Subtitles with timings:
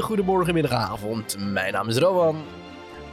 [0.00, 1.36] hele goede morgen, middag, avond.
[1.38, 2.44] Mijn naam is Rowan.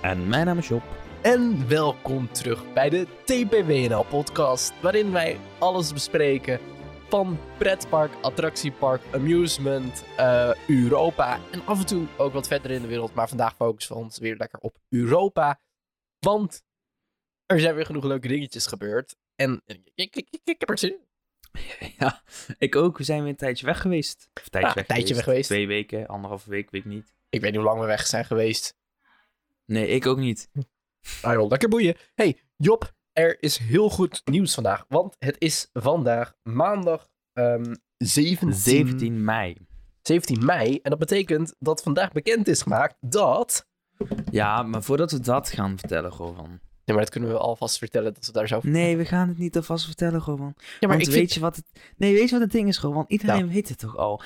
[0.02, 0.84] En mijn naam is Job.
[1.22, 6.60] En welkom terug bij de TPWNL-podcast, waarin wij alles bespreken
[7.10, 12.88] van pretpark, attractiepark, amusement, eh, Europa en af en toe ook wat verder in de
[12.88, 13.14] wereld.
[13.14, 15.60] Maar vandaag focussen we ons weer lekker op Europa,
[16.20, 16.64] want
[17.46, 19.16] er zijn weer genoeg leuke dingetjes gebeurd.
[19.36, 21.07] En ik, ik, ik, ik heb er zin in.
[22.00, 22.22] Ja,
[22.58, 22.98] ik ook.
[22.98, 24.30] We zijn weer een tijdje weg geweest.
[24.34, 25.16] Of een tijdje, Ja, weg, een tijdje geweest.
[25.16, 25.48] weg geweest.
[25.50, 27.14] Twee weken, anderhalve week, weet ik niet.
[27.30, 28.76] Ik weet niet hoe lang we weg zijn geweest.
[29.66, 30.50] Nee, ik ook niet.
[31.22, 31.96] Ah joh, lekker boeien.
[32.16, 34.86] Hey, Job, er is heel goed nieuws vandaag.
[34.88, 39.58] Want het is vandaag maandag ehm 17, 17 mei.
[40.02, 40.80] 17 mei.
[40.82, 43.68] En dat betekent dat vandaag bekend is gemaakt dat...
[44.32, 46.60] Ja, maar voordat we dat gaan vertellen, gewoon.
[46.88, 48.60] Nee, maar dat kunnen we alvast vertellen dat we daar zo...
[48.64, 50.54] Nee, we gaan het niet alvast vertellen, gewoon.
[50.58, 51.34] Ja, maar Want ik weet vind...
[51.34, 51.66] je wat het...
[51.98, 53.06] Nee, weet je wat het ding is, gewoon?
[53.08, 53.54] Iedereen Nou.
[53.54, 54.22] weet het toch al.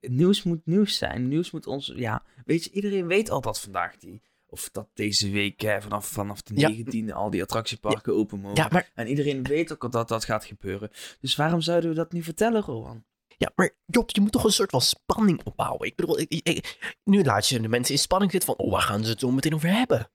[0.00, 1.28] Nieuws moet nieuws zijn.
[1.28, 1.92] Nieuws moet ons...
[1.96, 4.22] Ja, weet je, iedereen weet al dat vandaag die...
[4.46, 6.72] Of dat deze week, hè, vanaf, vanaf de Ja.
[6.74, 8.56] 19e, al die attractieparken open mogen.
[8.56, 10.90] Ja, maar, En iedereen weet ook al dat dat gaat gebeuren.
[11.20, 13.04] Dus waarom zouden we dat niet vertellen, Rowan?
[13.38, 15.86] ja, maar Job, je moet toch een soort van spanning opbouwen.
[15.86, 18.66] Ik bedoel, ik, ik- ik- nu laat je de mensen in spanning zitten van...
[18.66, 20.10] Oh, waar gaan ze het zo meteen over hebben?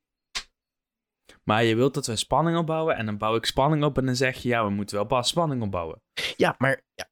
[1.44, 4.16] Maar je wilt dat we spanning opbouwen en dan bouw ik spanning op en dan
[4.16, 6.02] zeg je ja, we moeten wel pas spanning opbouwen.
[6.38, 6.82] Ja, maar...
[6.96, 7.10] Ja,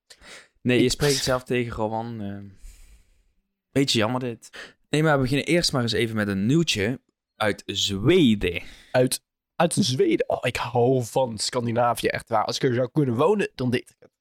[0.62, 2.22] Nee, je spreekt zelf tegen Rowan.
[2.22, 2.58] eh
[3.72, 4.50] beetje jammer dit.
[4.90, 7.02] Nee, maar we beginnen eerst maar eens even met een nieuwtje
[7.36, 8.62] uit Zweden.
[8.92, 9.24] uit,
[9.56, 10.30] uit Zweden.
[10.30, 12.46] Oh, ik hou van Scandinavië, echt waar.
[12.46, 14.12] Als ik er zou kunnen wonen, dan deed ik het.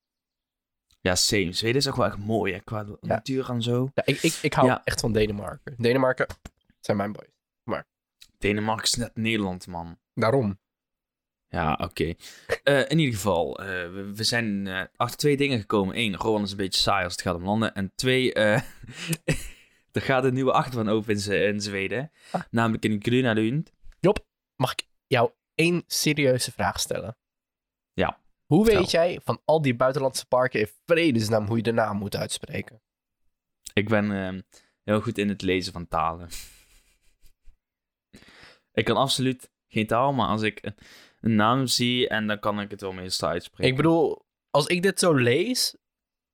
[1.01, 1.53] Ja, same.
[1.53, 3.89] Zweden is ook wel echt mooi, hè, qua natuur en zo.
[3.95, 4.85] Ja, ik, ik, ik hou Ja.
[4.85, 5.75] echt van Denemarken.
[5.79, 6.27] Denemarken
[6.81, 7.29] zijn mijn boys.
[8.39, 9.99] Denemarken is net Nederland, man.
[10.15, 10.59] Daarom.
[11.49, 12.15] Ja, oké.
[12.63, 15.99] Eh, in ieder geval, eh, we, we zijn eh, achter twee dingen gekomen.
[15.99, 17.75] Eén, Rowan is een beetje saai als het gaat om landen.
[17.75, 18.33] En twee,
[19.93, 22.11] er gaat een nieuwe achtbaan open in, Z- in Zweden.
[22.33, 22.43] Ah.
[22.51, 23.73] Namelijk in Grunalund.
[24.57, 27.17] Mag ik jou één serieuze vraag stellen?
[27.93, 31.97] Ja, Hoe weet jij van al die buitenlandse parken in vredesnaam hoe je de naam
[31.97, 32.83] moet uitspreken?
[33.73, 34.11] Ik ben
[34.85, 36.29] heel goed in het lezen van talen.
[38.79, 40.59] Ik kan absoluut geen taal, maar als ik
[41.21, 43.71] een, naam zie en dan kan ik het wel meestal uitspreken.
[43.71, 45.77] Ik bedoel, als ik dit zo lees,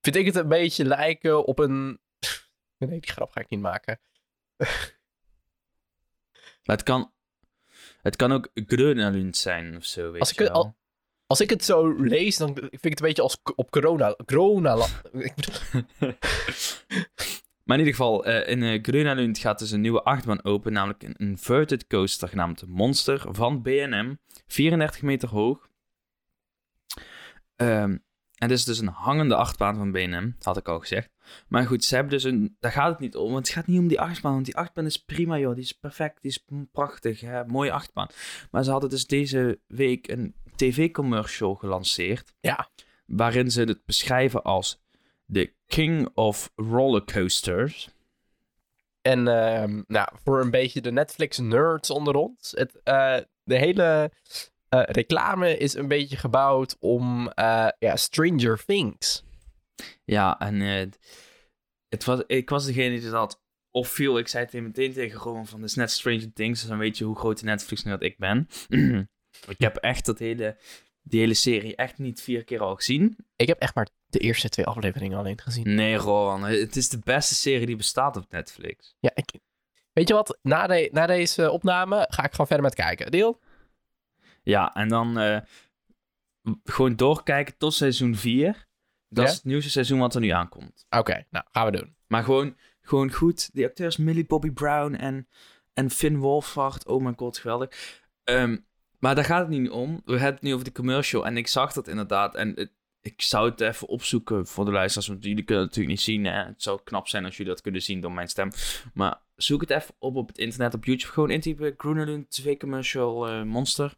[0.00, 2.00] vind ik het een beetje lijken op een...
[2.78, 4.00] Nee, die grap ga ik niet maken.
[6.64, 7.12] Maar het kan,
[8.02, 10.76] het kan ook Grunalund zijn of zo, weet Als ik je het al-
[11.26, 14.16] Als ik het zo lees, dan vind ik het een beetje als op corona.
[14.26, 14.74] corona
[15.12, 16.14] ik bedoel,
[17.64, 21.14] Maar in ieder geval, eh, in uh, gaat dus een nieuwe achtbaan open, namelijk een
[21.16, 24.14] inverted coaster genaamd Monster van B&M,
[24.46, 25.68] 34 meter hoog.
[27.56, 27.96] Ehm,
[28.34, 31.10] en dit is dus een hangende achtbaan van B&M, had ik al gezegd.
[31.48, 33.78] Maar goed, ze hebben dus een, daar gaat het niet om, want het gaat niet
[33.78, 37.20] om die achtbaan, want die achtbaan is prima joh, die is perfect, die is prachtig,
[37.20, 38.08] hè, mooie achtbaan.
[38.50, 42.68] Maar ze hadden dus deze week een tv-commercial gelanceerd, Ja.
[43.06, 44.83] waarin ze het beschrijven als
[45.34, 47.88] de King of Rollercoasters.
[49.02, 52.52] En ehm, nou, voor een beetje de Netflix-nerds onder ons.
[52.56, 54.10] Het, eh, de hele
[54.68, 59.24] eh, reclame is een beetje gebouwd om eh, ja, Stranger Things.
[60.04, 60.60] Ja, en
[61.88, 64.18] het was, ik was degene die dat opviel.
[64.18, 66.60] Ik zei het meteen tegen Roman van, dit is net Stranger Things.
[66.60, 68.48] Dus dan weet je hoe groot de Netflix nerd ik ben.
[69.54, 70.56] ik heb echt dat hele,
[71.06, 73.16] die hele serie echt niet vier keer al gezien.
[73.36, 75.74] Ik heb echt maar de eerste twee afleveringen alleen gezien.
[75.74, 78.96] Nee, Rowan, het is de beste serie die bestaat op Netflix.
[79.00, 79.30] Ja, ik,
[79.92, 80.38] weet je wat?
[80.42, 83.10] Na, de, na deze opname ga ik gewoon verder met kijken.
[83.10, 83.40] Deel?
[84.42, 85.40] Ja, en dan eh,
[86.64, 88.66] gewoon doorkijken tot seizoen 4.
[89.08, 89.30] Dat Ja?
[89.30, 90.86] is het nieuwste seizoen wat er nu aankomt.
[90.90, 91.96] Oké, nou, gaan we doen.
[92.06, 93.54] Maar gewoon, gewoon goed.
[93.54, 95.28] Die acteurs Millie Bobby Brown en,
[95.74, 96.86] en Finn Wolfhard.
[96.86, 98.00] Oh mijn god, geweldig.
[98.24, 98.56] Ehm,
[99.04, 100.02] maar daar gaat het niet om.
[100.04, 101.26] We hebben het nu over de commercial.
[101.26, 102.34] En ik zag dat inderdaad.
[102.34, 105.08] En het- ik zou het even opzoeken voor de luisteraars.
[105.08, 106.24] Want jullie kunnen het natuurlijk niet zien.
[106.24, 106.44] Hè?
[106.44, 108.50] Het zou knap zijn als jullie dat kunnen zien door mijn stem.
[108.94, 111.12] Maar zoek het even op op het internet, op YouTube.
[111.12, 113.94] Gewoon intypen Groenelund TV commercial eh, monster.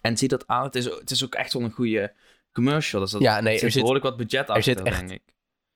[0.00, 0.64] En zie dat aan.
[0.64, 2.14] Het is, het is ook echt wel een goede
[2.52, 3.00] commercial.
[3.02, 5.34] Dus dat, Ja, nee, er er zit behoorlijk wat budget achter, zit echt- denk ik.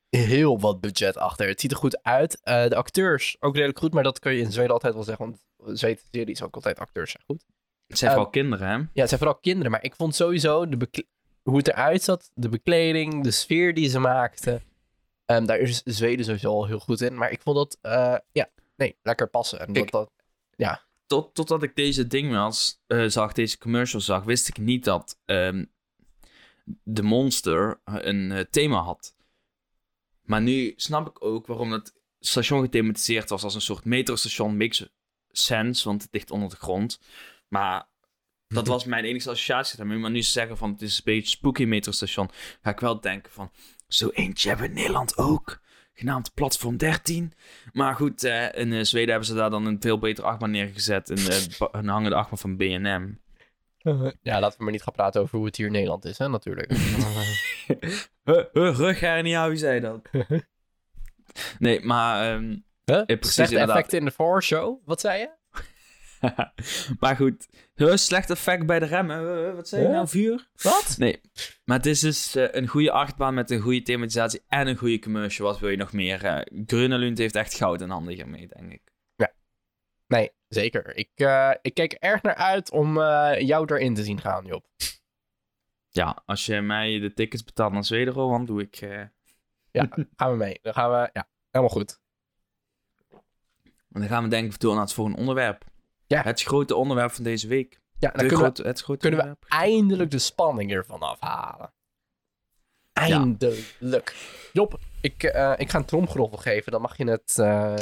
[0.08, 1.48] heel wat budget achter.
[1.48, 2.40] Het ziet er goed uit.
[2.42, 5.24] Eh, de acteurs ook redelijk goed, maar dat kun je in Zweden altijd wel zeggen.
[5.56, 7.44] Want Zweden series ook altijd acteurs zijn goed.
[7.88, 8.74] Het zijn Ehm, vooral kinderen, hè?
[8.74, 10.76] Ja, het zijn vooral kinderen, maar ik vond sowieso de
[11.42, 14.62] hoe het eruit zat, de bekleding, de sfeer die ze maakten.
[15.26, 17.16] ehm, daar is Zweden sowieso al heel goed in.
[17.16, 19.60] Maar ik vond dat, eh, ja, nee, lekker passen.
[19.60, 20.10] En dat, dat,
[21.06, 25.18] tot, totdat ik deze ding was, eh, zag, deze commercial zag, wist ik niet dat
[25.24, 25.64] ehm,
[26.82, 29.14] de monster een eh, thema had.
[30.22, 34.88] Maar nu snap ik ook waarom het station gethematiseerd was als een soort metrostation, makes
[35.30, 37.00] sense, want het ligt onder de grond.
[37.48, 37.88] Maar
[38.48, 39.98] dat was mijn enige associatie daarmee.
[39.98, 42.30] Maar nu ze zeggen van het is een beetje spooky metrostation,
[42.62, 43.50] ga ik wel denken van
[43.88, 45.60] zo eentje hebben we in Nederland ook.
[45.94, 47.32] Genaamd Platform 13.
[47.72, 51.08] Maar goed, eh, in eh, Zweden hebben ze daar dan een veel beter achtbaan neergezet.
[51.10, 53.08] Een, eh, ba- een hangende achtbaan van B&M.
[54.22, 56.28] Ja, laten we maar niet gaan praten over hoe het hier in Nederland is, hè,
[56.28, 56.72] natuurlijk.
[58.24, 60.08] Huh, huh, rughernia, wie zei dat?
[61.58, 62.32] nee, maar...
[62.34, 63.04] ehm, Huh?
[63.04, 63.76] precies, Slechte inderdaad.
[63.76, 64.82] effecten in de voorshow.
[64.84, 65.30] Wat zei je?
[67.00, 69.18] maar goed, huh, slecht effect bij de remmen.
[69.18, 70.48] Huh, wat zei je nou, vuur?
[70.62, 70.94] Wat?
[70.98, 71.20] Nee,
[71.64, 74.98] maar het is dus eh, een goede achtbaan met een goede thematisatie en een goede
[74.98, 75.46] commercial.
[75.46, 76.24] Wat wil je nog meer?
[76.24, 78.96] Uh, Grunelund heeft echt goud in handen hiermee, denk ik.
[80.08, 80.96] Nee, zeker.
[80.96, 84.66] Ik, eh, ik er erg naar uit om eh, jou erin te zien gaan, Job.
[85.88, 88.76] Ja, als je mij de tickets betaalt naar Zweden, Rowan, doe ik...
[88.76, 89.02] eh,
[89.70, 90.58] Ja, gaan we mee.
[90.62, 92.00] Dan gaan we, ja, helemaal goed.
[93.92, 95.64] En dan gaan we denk ik door naar het volgende onderwerp.
[96.08, 96.22] Ja.
[96.22, 97.80] Het grote onderwerp van deze week.
[97.98, 101.72] Ja, dan kunnen, grote, het grote we, kunnen we eindelijk de spanning ervan afhalen.
[102.92, 104.14] Eindelijk.
[104.52, 106.72] Job, ik, eh, ik ga een tromgeroffel geven.
[106.72, 107.74] Dan mag je het eh,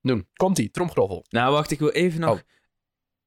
[0.00, 0.28] doen.
[0.34, 1.24] Komt-ie, tromgeroffel.
[1.28, 2.40] Nou, wacht, ik wil even nog Oh.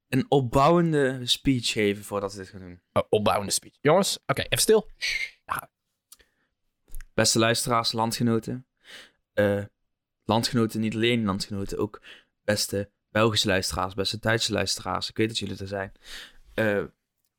[0.08, 2.82] een opbouwende speech geven voordat we dit gaan doen.
[2.94, 3.78] Oh, opbouwende speech.
[3.82, 4.88] Jongens, oké, even stil.
[7.14, 8.68] Beste luisteraars, landgenoten.
[9.34, 9.64] Eh,
[10.24, 12.02] landgenoten, niet alleen landgenoten, ook
[12.44, 15.10] beste Belgische luisteraars, beste Duitse luisteraars.
[15.10, 15.92] Ik weet dat jullie er zijn.
[16.54, 16.84] Eh,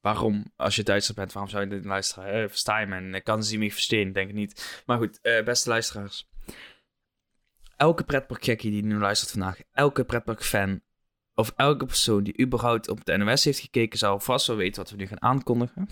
[0.01, 2.33] waarom, als je Duitser bent, waarom zou je dit luisteren?
[2.33, 2.97] Eh, versta je me?
[2.97, 4.13] En kan ze me verstaan?
[4.13, 4.83] Denk ik niet.
[4.87, 6.29] Maar goed, eh, beste luisteraars.
[7.77, 10.81] Elke pretparkgekkie die nu luistert vandaag, elke pretparkfan,
[11.35, 14.91] of elke persoon die überhaupt op de NOS heeft gekeken, zou vast wel weten wat
[14.91, 15.89] we nu gaan aankondigen.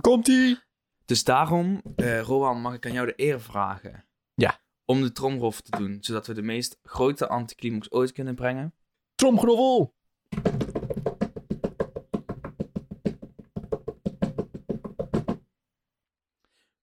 [0.00, 0.58] Komt-ie.
[1.04, 4.04] Dus daarom, eh Rowan, mag ik aan jou de eer vragen.
[4.34, 4.60] Ja.
[4.84, 8.74] Om de tromrof te doen, zodat we de meest grote anticlimax ooit kunnen brengen.
[9.14, 9.94] Tromgeroffel.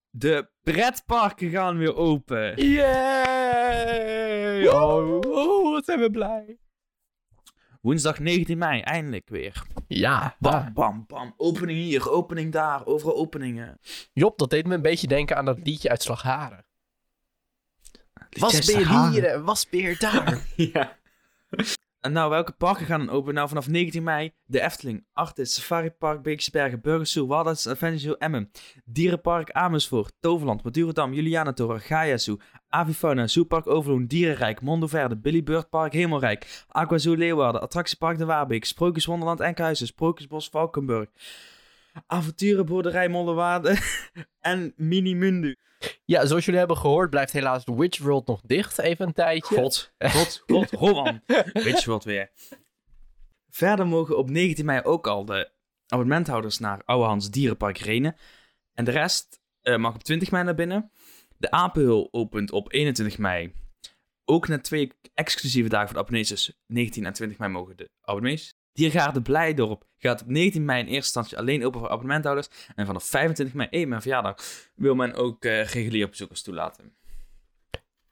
[0.09, 2.69] De pretparken gaan weer open.
[2.71, 4.67] Yay!
[4.67, 6.57] Oh, oh, wat zijn we blij.
[7.81, 9.63] Woensdag 19 mei, eindelijk weer.
[9.87, 11.33] Ja, Bam, bam, bam.
[11.37, 13.79] Opening hier, opening daar, overal openingen.
[14.13, 16.65] Job, dat deed me een beetje denken aan dat liedje uit Slagharen.
[18.29, 20.45] Wasbeer hier en wasbeer daar.
[20.55, 20.97] Ja.
[22.01, 23.33] En nou, welke parken gaan dan open?
[23.33, 28.17] Nou, vanaf 19 mei de Efteling, Artis, Safari Park, Beekse Bergen, Burgers Zoo, Waldorf Adventure
[28.17, 28.51] Emmen,
[28.85, 32.37] Dierenpark Amersfoort, Toverland, Madurodam, Julianatoren, Gaia Zoo,
[32.69, 38.25] Avifauna, Zoopark Overloon, Dierenrijk, Mondo Verde, Billy Bird Park Hemelrijk, Aqua Zoo Leeuwarden, Attractiepark De
[38.25, 41.09] Waarbeek, Sprookjes Wonderland Enkhuizen, Sprookjesbos Valkenburg,
[42.07, 43.77] Avonturenboerderij Mollewaarde
[44.39, 45.55] en Mini Mundu.
[46.05, 49.55] Ja, zoals jullie hebben gehoord blijft helaas de Witch World nog dicht even een tijdje.
[49.55, 50.69] God, God, God,
[51.83, 52.31] je wat weer.
[53.49, 55.51] Verder mogen op 19 mei ook al de
[55.87, 58.15] abonnementhouders naar Ouwehands Dierenpark Renen.
[58.73, 60.91] En de rest eh, mag op 20 mei naar binnen.
[61.37, 63.53] De Apenhul opent op 21 mei.
[64.25, 67.89] Ook na twee exclusieve dagen voor de abonnees, dus 19 en 20 mei mogen de
[68.01, 68.50] abonnees.
[68.73, 72.47] Diergaarde Blijdorp gaat op 19 mei in eerste instantie alleen open voor abonnementhouders.
[72.75, 74.35] En vanaf 25 mei, één mijn verjaardag,
[74.75, 76.95] wil men ook eh, reguliere bezoekers toelaten.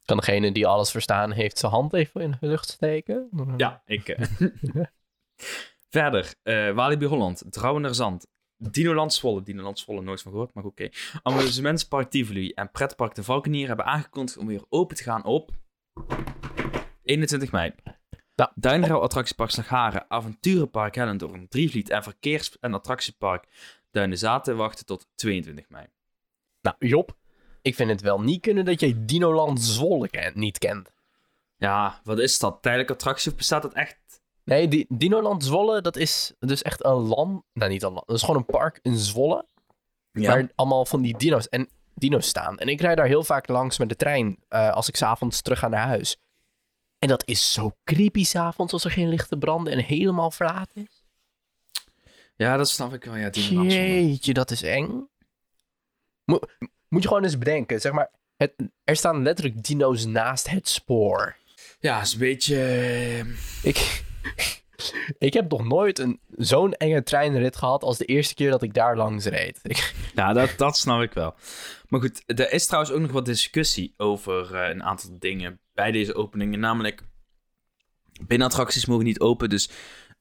[0.05, 3.29] Kan degene die alles verstaan heeft zijn hand even in de lucht steken?
[3.57, 4.07] Ja, ik.
[4.07, 4.25] eh.
[5.89, 10.89] Verder, eh Walibi Holland, Drouwener Zand, Dinoland Zwolle, Dinoland Zwolle nooit van gehoord, maar oké.
[11.23, 15.51] Amusementspark Tivoli en Pretpark de Valkenier hebben aangekondigd om weer open te gaan op
[17.03, 17.73] 21 mei.
[18.39, 18.51] Ja.
[18.55, 23.47] Duinrouw Attractiepark Slagharen, Avonturenpark Hellendoorn, Drievliet en Verkeers- en Attractiepark
[23.91, 25.85] Duinen Zaten wachten tot 22 mei.
[26.61, 27.17] Nou, Job,
[27.61, 30.93] ik vind het wel niet kunnen dat jij Dinoland Zwolle ken- niet kent.
[31.57, 32.57] Ja, wat is dat?
[32.61, 34.21] Tijdelijke attractie of bestaat dat echt?
[34.43, 37.43] Nee, die, Dinoland Zwolle, dat is dus echt een land...
[37.53, 38.07] Nou, niet een land.
[38.07, 39.45] Dat is gewoon een park in Zwolle.
[40.11, 42.57] Waar allemaal van die dino's en dino's staan.
[42.57, 45.59] En ik rijd daar heel vaak langs met de trein eh, als ik s'avonds terug
[45.59, 46.17] ga naar huis.
[46.99, 51.03] En dat is zo creepy s'avonds als er geen lichten branden en helemaal verlaat is.
[52.35, 53.15] ja, dat snap ik wel.
[53.15, 53.29] Ja.
[53.31, 55.07] Jeetje, dat is eng.
[56.25, 56.39] Mo-
[56.87, 58.53] moet je gewoon eens bedenken, zeg maar, het,
[58.83, 61.35] er staan letterlijk dino's naast het spoor.
[61.79, 62.55] Ja, is een beetje...
[62.63, 63.19] eh,
[63.63, 64.03] Ik,
[65.17, 68.73] ik heb nog nooit een, zo'n enge treinrit gehad als de eerste keer dat ik
[68.73, 69.59] daar langs reed.
[70.15, 71.35] Ja, dat, dat snap ik wel.
[71.87, 75.91] Maar goed, er is trouwens ook nog wat discussie over eh, een aantal dingen bij
[75.91, 76.59] deze openingen.
[76.59, 77.01] Namelijk,
[78.27, 79.49] binnenattracties mogen niet open.
[79.49, 79.69] Dus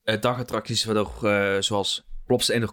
[0.03, 2.07] eh, dagattracties, waardoor, eh, zoals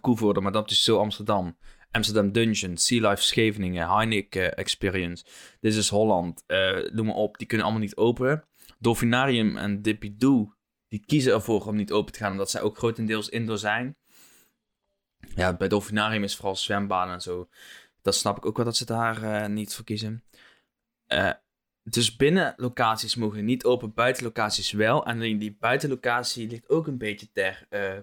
[0.02, 1.58] Koevoorde, maar dat is zo Amsterdam.
[1.92, 5.26] Amsterdam Dungeon, Sea Life Scheveningen, Heineken Experience,
[5.60, 7.38] This is Holland, uh, noem maar op.
[7.38, 8.44] Die kunnen allemaal niet open.
[8.80, 10.55] Dolfinarium en Dippy Doo,
[10.96, 13.98] die kiezen ervoor om niet open te gaan, omdat zij ook grotendeels indoor zijn.
[15.36, 17.50] Ja, bij Dolfinarium is vooral zwembaden en zo.
[18.02, 20.24] Dat snap ik ook wel dat ze daar uh, niet voor kiezen.
[21.08, 21.32] Uh,
[21.84, 25.06] dus binnen locaties mogen niet open, buiten locaties wel.
[25.06, 27.98] En die buitenlocatie ligt ook een beetje ter uh,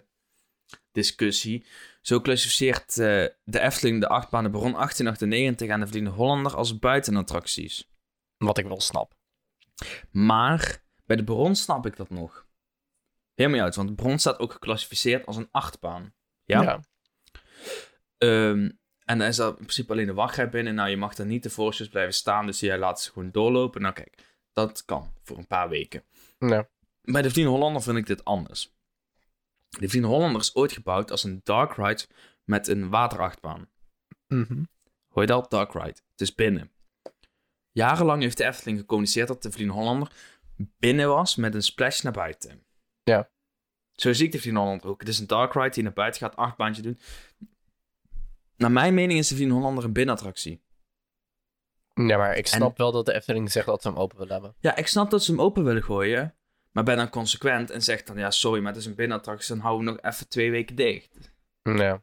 [0.90, 1.66] discussie.
[2.02, 7.90] Zo klassificeert de Efteling de achtbaan de Baron 1898 en de Vliegende Hollander als buitenattracties.
[8.36, 9.14] Wat ik wel snap.
[10.10, 12.50] Maar bij de Baron snap ik dat nog.
[13.34, 16.14] Helemaal niet uit, want de Baron staat ook geclassificeerd als een achtbaan.
[16.44, 16.62] Ja.
[16.62, 16.80] ja.
[18.18, 20.74] Um, en dan is dat in principe alleen de wachtrij binnen.
[20.74, 23.80] Nou, je mag er niet de voorsjes blijven staan, dus jij laat ze gewoon doorlopen.
[23.80, 26.04] Nou kijk, dat kan voor een paar weken.
[26.38, 26.68] Ja.
[27.02, 28.74] Bij de Vliegende Hollander vind ik dit anders.
[29.68, 32.06] De Vliegende Hollander is ooit gebouwd als een dark ride
[32.44, 33.68] met een waterachtbaan.
[34.26, 34.68] Mm
[35.08, 35.50] Hoor je dat?
[35.50, 36.00] Dark ride.
[36.10, 36.72] Het is binnen.
[37.70, 40.12] Jarenlang heeft de Efteling gecommuniceerd dat de Vliegende Hollander
[40.56, 42.66] binnen was met een splash naar buiten.
[43.02, 43.30] Ja.
[43.92, 45.00] Zo zie ik de Vliegende Hollander ook.
[45.00, 46.98] Het is een dark ride die naar buiten gaat, achtbaantje doen.
[48.56, 50.62] Naar mijn mening is de Vliegende Hollander een binnenattractie.
[51.94, 54.54] Ja, maar ik snap wel dat de Efteling zegt dat ze hem open willen hebben.
[54.60, 56.34] Ja, ik snap dat ze hem open willen gooien.
[56.70, 59.54] Maar ben dan consequent en zeg dan, ja, sorry, maar het is een binnenattractie.
[59.54, 61.32] Dan houden we nog even twee weken dicht.
[61.62, 62.02] Ja.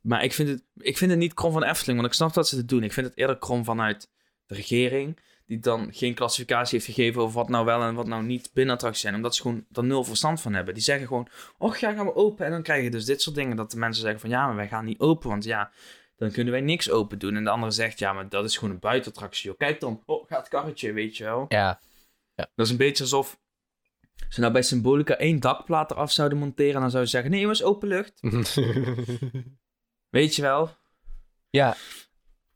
[0.00, 2.48] Maar ik vind het, ik vind het niet krom van Efteling, want ik snap dat
[2.48, 2.82] ze het doen.
[2.82, 4.10] Ik vind het eerder krom vanuit
[4.46, 8.22] de regering, die dan geen klassificatie heeft gegeven over wat nou wel en wat nou
[8.22, 9.14] niet binnenattracties zijn.
[9.14, 10.74] Omdat ze gewoon er nul verstand van hebben.
[10.74, 12.44] Die zeggen gewoon, oh ja, gaan we open.
[12.44, 14.56] En dan krijg je dus dit soort dingen dat de mensen zeggen van, ja, maar
[14.56, 15.72] wij gaan niet open, want ja,
[16.16, 17.36] dan kunnen wij niks open doen.
[17.36, 19.56] En de andere zegt, ja, maar dat is gewoon een buitenattractie.
[19.56, 21.44] Kijk dan, oh, gaat het karretje, weet je wel.
[21.48, 21.80] Ja.
[22.34, 22.50] ja.
[22.54, 23.40] Dat is een beetje alsof
[24.28, 27.62] ze nou bij Symbolica één dakplaat eraf zouden monteren, dan zou je zeggen, nee jongens,
[27.62, 28.20] open lucht.
[30.16, 30.70] weet je wel?
[31.50, 31.76] Ja.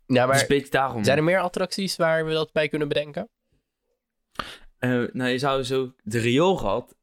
[0.06, 1.04] Ja, maar dus daarom.
[1.04, 3.28] zijn er meer attracties waar we dat bij kunnen bedenken?
[4.80, 6.96] Uh, nou, je zou zo de rioolgat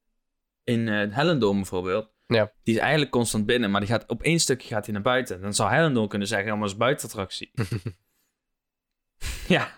[0.63, 2.11] in uh, Hellendoom bijvoorbeeld.
[2.27, 2.51] Ja.
[2.63, 5.41] Die is eigenlijk constant binnen, maar die gaat op één stukje gaat hij naar buiten.
[5.41, 7.51] Dan zou Hellendoom kunnen zeggen, allemaal is buitenattractie.
[9.47, 9.77] ja.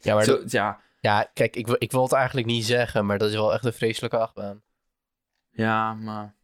[0.00, 0.80] Ja, maar zo, ja.
[1.00, 3.72] Ja, kijk, ik, ik wil het eigenlijk niet zeggen, maar dat is wel echt een
[3.72, 4.62] vreselijke achtbaan.
[5.50, 6.34] Ja, maar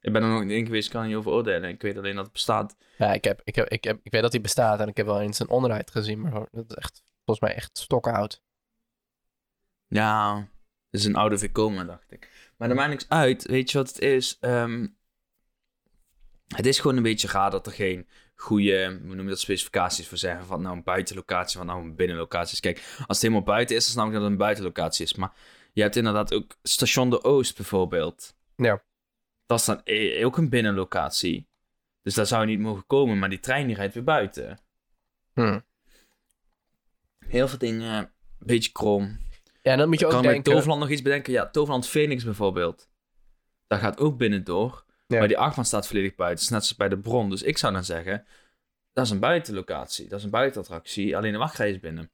[0.00, 1.70] ik ben er nog niet in geweest, kan niet over oordelen.
[1.70, 2.76] Ik weet alleen dat het bestaat.
[2.98, 5.06] Ja, ik, heb, ik, heb, ik, heb, ik weet dat hij bestaat en ik heb
[5.06, 8.42] wel eens een onderrijd gezien, maar dat is echt, volgens mij echt stokhout.
[9.86, 10.36] Ja,
[10.90, 12.52] het is een oude Vekoma, dacht ik.
[12.56, 13.46] Maar er maakt niks uit.
[13.46, 14.36] Weet je wat het is?
[14.40, 14.86] Ehm,
[16.46, 20.08] het is gewoon een beetje raar dat er geen goede, hoe noem je dat, specificaties
[20.08, 20.46] voor zeggen.
[20.46, 22.60] Van nou een buitenlocatie, van nou een binnenlocatie.
[22.60, 25.14] Kijk, als het helemaal buiten is, dan snap ik dat het een buitenlocatie is.
[25.14, 25.32] Maar
[25.72, 28.34] je hebt inderdaad ook Station de Oost bijvoorbeeld.
[28.56, 28.82] Ja.
[29.50, 31.48] Dat is dan e- ook een binnenlocatie.
[32.02, 34.58] Dus daar zou je niet mogen komen, maar die trein die rijdt weer buiten.
[35.32, 35.64] Hmm.
[37.26, 39.18] Heel veel dingen, een beetje krom.
[39.62, 40.42] Ja, dan moet je ook kan denken...
[40.42, 41.32] bij Toverland nog iets bedenken?
[41.32, 42.88] Ja, Toverland Phoenix bijvoorbeeld.
[43.66, 44.84] Dat gaat ook binnen door.
[45.06, 45.18] Ja.
[45.18, 46.38] Maar die achtbaan staat volledig buiten.
[46.38, 47.30] Het is net zoals bij de bron.
[47.30, 48.26] Dus ik zou dan zeggen,
[48.92, 50.08] dat is een buitenlocatie.
[50.08, 51.16] Dat is een buitenattractie.
[51.16, 52.10] Alleen de wachtrij is binnen.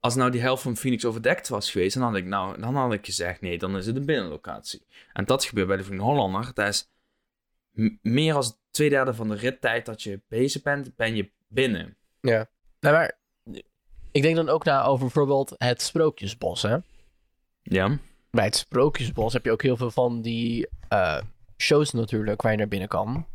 [0.00, 2.92] Als nou die helft van Phoenix overdekt was geweest, dan had ik, nou, dan had
[2.92, 4.86] ik gezegd, nee, dan is het een binnenlocatie.
[5.12, 6.50] En dat gebeurt bij de Vrienden Hollander.
[6.54, 6.88] Dat is
[8.02, 11.96] meer dan twee derde van de rittijd dat je bezig bent, ben je binnen.
[12.20, 12.48] Ja.
[12.80, 13.18] Nou, maar
[14.10, 16.76] ik denk dan ook na over bijvoorbeeld het Sprookjesbos, hè?
[17.62, 17.98] Ja.
[18.30, 21.20] Bij het Sprookjesbos heb je ook heel veel van die uh,
[21.56, 23.26] shows natuurlijk waar je naar binnen kan.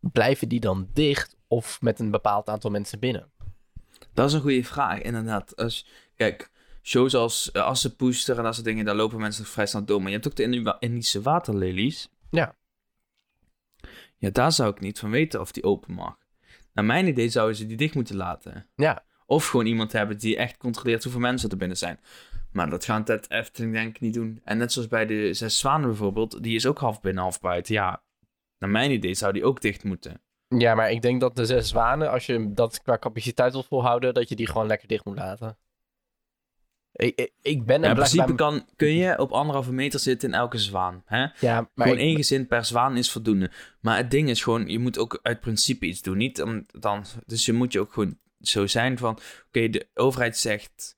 [0.00, 3.30] Blijven die dan dicht of met een bepaald aantal mensen binnen?
[4.14, 5.56] Dat is een goede vraag, inderdaad.
[5.56, 5.86] Als,
[6.16, 6.50] kijk,
[6.82, 9.98] shows als uh, Assenpoester en dat soort dingen, daar lopen mensen vrij snel door.
[9.98, 12.08] Maar je hebt ook de Indische waterlelies.
[12.30, 12.56] Ja.
[14.16, 16.16] Ja, daar zou ik niet van weten of die open mag.
[16.72, 18.66] Naar mijn idee zouden ze die dicht moeten laten.
[18.76, 19.04] Ja.
[19.26, 22.00] Of gewoon iemand hebben die echt controleert hoeveel mensen er binnen zijn.
[22.52, 24.40] Maar dat gaat het Efteling denk ik niet doen.
[24.44, 27.74] En net zoals bij de Zes Zwanen bijvoorbeeld, die is ook half binnen, half buiten.
[27.74, 28.02] Ja,
[28.58, 30.20] naar mijn idee zou die ook dicht moeten.
[30.48, 34.14] Ja, maar ik denk dat de Zes Zwanen, als je dat qua capaciteit wil volhouden,
[34.14, 35.56] dat je die gewoon lekker dicht moet laten.
[36.92, 40.34] Ik, ik, ik ben ja, in principe kan, kun je op anderhalve meter zitten in
[40.34, 41.02] elke zwaan.
[41.04, 41.26] Hè?
[41.40, 43.50] Ja, maar gewoon één gezin per zwaan is voldoende.
[43.80, 46.16] Maar het ding is gewoon, je moet ook uit principe iets doen.
[46.16, 49.18] Niet om, dan, dus je moet je ook gewoon zo zijn van...
[49.46, 50.96] Oké, de overheid zegt...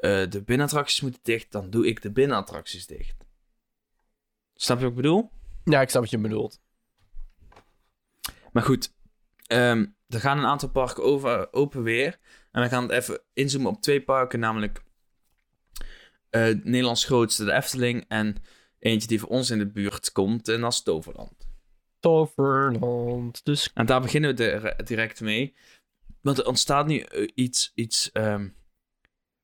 [0.00, 3.16] Uh, de binnenattracties moeten dicht, dan doe ik de binnenattracties dicht.
[4.54, 5.30] Snap je wat ik bedoel?
[5.64, 6.60] Ja, ik snap wat je bedoelt.
[8.54, 8.94] Maar goed,
[9.52, 12.18] um, er gaan een aantal parken over, open weer.
[12.50, 14.82] En we gaan het even inzoomen op twee parken, namelijk
[16.30, 18.04] uh, Nederlands grootste, de Efteling.
[18.08, 18.36] En
[18.78, 21.48] eentje die voor ons in de buurt komt, en dat is Toverland.
[22.00, 23.44] Toverland.
[23.44, 25.56] Dus En daar beginnen we direct mee.
[26.20, 28.48] Want er ontstaat nu eh, iets, iets ehm,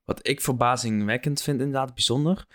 [0.04, 2.46] wat ik verbazingwekkend vind, inderdaad bijzonder.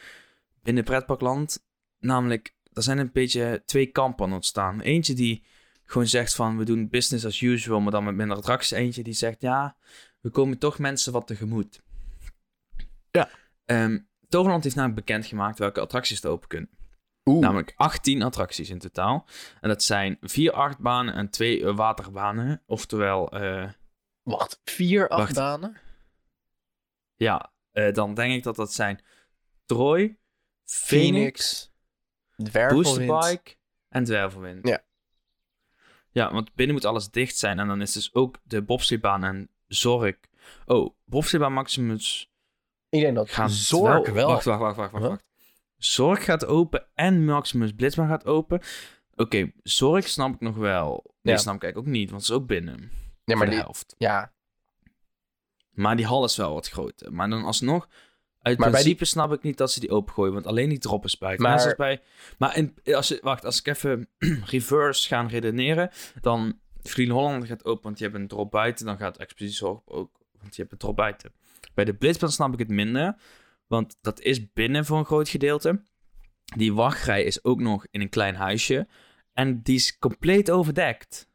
[0.62, 1.66] Binnen pretparkland.
[2.00, 4.82] Namelijk, er zijn een beetje twee kampen ontstaan.
[4.82, 5.46] Eentje die
[5.86, 8.72] gewoon zegt van, we doen business as usual, maar dan met minder attracties.
[8.72, 9.76] Eentje die zegt, ja,
[10.20, 11.82] we komen toch mensen wat tegemoet.
[13.12, 13.30] Ja.
[13.66, 14.00] Ehm,
[14.30, 16.70] Toverland heeft namelijk bekendgemaakt welke attracties er open kunnen.
[17.26, 17.42] Oeh.
[17.42, 19.28] Namelijk 18 attracties in totaal.
[19.62, 22.62] En dat zijn vier achtbanen en twee eh, waterbanen.
[22.66, 23.70] Oftewel, eh,
[24.24, 25.22] Wacht, vier Wacht.
[25.22, 25.78] achtbanen?
[27.16, 29.00] ja, eh, dan denk ik dat dat zijn
[29.66, 30.18] Troy,
[30.64, 31.72] Phoenix,
[32.44, 33.08] Dwervelwind.
[33.08, 33.56] Boosterbike
[33.90, 34.68] en Dwervelwind.
[34.68, 34.85] Ja.
[36.16, 37.60] Ja, want binnen moet alles dicht zijn.
[37.60, 40.16] En dan is dus ook de bobsleebaan en Zorg.
[40.66, 42.32] Oh, bobsleebaan Maximus
[42.90, 44.28] Ik denk dat gaan Zorg wel.
[44.28, 45.04] Wacht, wacht, wacht, wacht, wacht.
[45.04, 45.12] Huh?
[45.12, 45.26] wacht.
[45.78, 48.62] Zorg gaat open en Maximus Blitzbaan gaat open.
[49.16, 51.16] Oké, Zorg snap ik nog wel.
[51.22, 51.40] Nee, Ja.
[51.40, 52.80] snap ik eigenlijk ook niet, want het is ook binnen.
[52.80, 52.90] Ja,
[53.26, 53.96] voor maar de die, helft.
[53.98, 54.34] ja,
[55.72, 57.14] Maar die hal is wel wat groter.
[57.14, 57.88] Maar dan alsnog,
[58.46, 60.34] uit Maar bij principe snap ik niet dat ze die opengooien.
[60.34, 61.46] Want alleen die drop is buiten.
[61.46, 62.02] Maar- bij...
[62.38, 64.10] Maar in, als je, wacht, als ik even
[64.46, 65.90] reverse gaan redeneren,
[66.22, 68.86] dan Vliegen Holland gaat open, want je hebt een drop buiten.
[68.86, 71.34] Dan gaat Expeditie Zorg ook, want je hebt een drop buiten.
[71.74, 73.16] Bij de Blitzbaan snap ik het minder,
[73.68, 75.82] want dat is binnen voor een groot gedeelte.
[76.56, 78.88] Die wachtrij is ook nog in een klein huisje.
[79.34, 81.28] En die is compleet overdekt.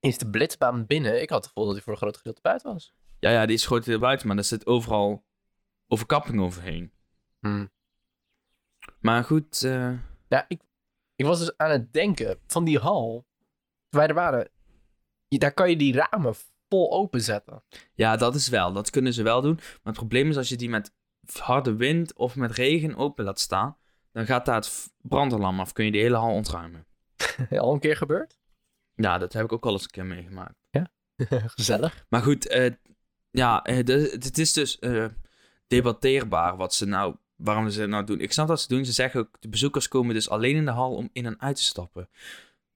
[0.00, 1.22] is de blitzbaan binnen?
[1.22, 2.94] Ik had het gevoel dat hij voor een groot gedeelte buiten was.
[3.18, 5.24] Ja, ja, die is groot deel buiten, maar er zit overal
[5.94, 6.92] overkapping overheen.
[7.40, 7.70] Hmm.
[9.00, 9.92] Maar goed, eh,
[10.28, 10.60] Ja, ik,
[11.16, 13.26] ik was dus aan het denken van die hal.
[13.88, 14.50] Toen wij er waren,
[15.28, 16.34] daar kan je die ramen
[16.68, 17.62] vol openzetten.
[17.94, 18.72] ja, dat is wel.
[18.72, 19.54] Dat kunnen ze wel doen.
[19.54, 20.94] Maar het probleem is als je die met
[21.32, 23.76] harde wind of met regen open laat staan,
[24.12, 25.72] dan gaat daar het brandalarm af.
[25.72, 26.86] Kun je die hele hal ontruimen.
[27.50, 28.38] Al een keer gebeurd?
[28.94, 30.62] Ja, dat heb ik ook al eens een keer meegemaakt.
[31.56, 32.04] Gezellig.
[32.08, 32.72] Maar goed, eh,
[33.30, 34.78] ja, eh, het is dus
[35.74, 38.20] debatteerbaar wat ze nou, waarom ze het nou doen.
[38.20, 38.84] Ik snap dat ze doen.
[38.84, 41.56] Ze zeggen ook, de bezoekers komen dus alleen in de hal om in en uit
[41.56, 42.08] te stappen.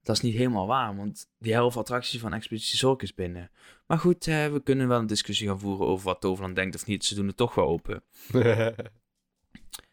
[0.03, 3.51] Dat is niet helemaal waar, want die helft attractie van Expeditie Zorg is binnen.
[3.87, 6.87] Maar goed, eh, we kunnen wel een discussie gaan voeren over wat Toverland denkt of
[6.87, 7.05] niet.
[7.05, 8.03] Ze doen het toch wel open.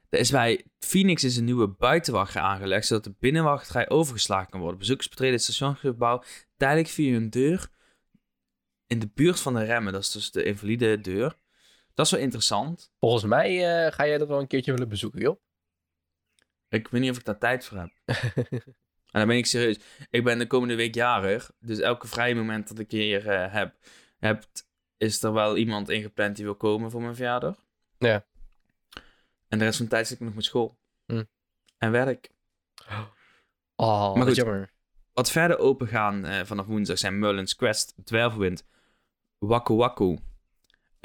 [0.10, 4.80] Er is bij Phoenix is een nieuwe buitenwachtrij aangelegd, zodat de binnenwachtrij overgeslagen kan worden.
[4.80, 6.24] Bezoekers betreden het stationsgebouw
[6.58, 7.70] tijdelijk via een deur
[8.88, 9.94] in de buurt van de remmen.
[9.94, 11.38] Dat is dus de invalide deur.
[11.96, 12.92] Dat is wel interessant.
[13.00, 15.40] Volgens mij eh, ga jij dat wel een keertje willen bezoeken, joh.
[16.70, 17.92] Ik weet niet of ik daar tijd voor heb.
[18.06, 19.80] en dan ben ik serieus.
[20.10, 23.76] Ik ben de komende week jarig, dus elke vrije moment dat ik hier eh, heb,
[24.18, 27.66] hebt, is er wel iemand ingepland die wil komen voor mijn verjaardag.
[27.98, 28.26] Ja.
[29.48, 30.78] En de rest van de tijd zit ik nog met school.
[31.06, 31.24] Hm.
[31.78, 32.30] En werk.
[33.76, 34.36] Oh, Maar maar goed.
[34.36, 34.74] jammer.
[35.14, 38.66] Wat verder open gaan eh, vanaf woensdag zijn Merlin's Quest, Dwervelwind,
[39.38, 40.18] Waku Waku,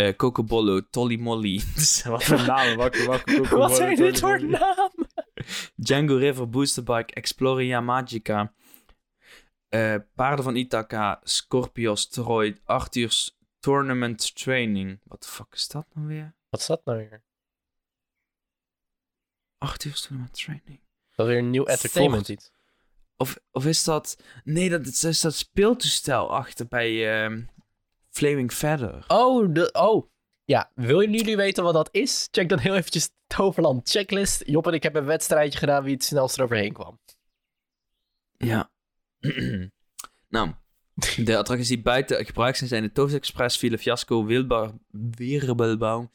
[0.00, 1.62] eh Cocobolo, Tolly Molly.
[2.04, 5.08] Wat voor namen, Waku, Cocobolo, Wat zijn dit voor namen?
[5.76, 8.54] Django River, Boosterbike, Exploria Magica,
[9.68, 15.00] eh, Paarden van Ithaca, Scorpios, Troy, Arthur's Tournament Training.
[15.04, 16.34] Wat de fuck is dat nou weer?
[16.48, 17.22] Wat is dat nou weer?
[19.58, 20.80] Arthur's Tournament Training.
[21.14, 22.50] Dat is weer een nieuw entertainment iets.
[23.16, 24.22] Of, of is dat...
[24.44, 27.42] Nee, dat is, is dat speeltoestel achter bij ehm,
[28.20, 29.04] Flaming Feather.
[29.08, 30.10] Oh, de, oh.
[30.44, 32.28] Ja, willen jullie weten wat dat is?
[32.30, 34.42] Check dan heel eventjes Toverland checklist.
[34.46, 36.98] Job en ik hebben een wedstrijdje gedaan wie het snelst eroverheen kwam.
[38.36, 38.70] Ja.
[40.28, 40.52] nou,
[41.16, 46.10] de attracties die buiten gebruikt zijn, zijn de Toast Express, File Fiasco, Wilbar, Wirbelbaum.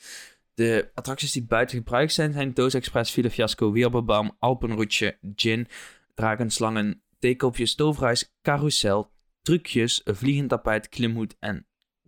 [0.53, 5.67] De attracties die buiten gebruikt zijn, zijn Toast Express, File Fiasco, Wirbelbaum, Alpenroetje, Gin,
[6.13, 11.65] Dragenslangen, Theekopjes, Toverhuis, Carousel, Trucjes, Vliegend Tapijt, Klimhoed en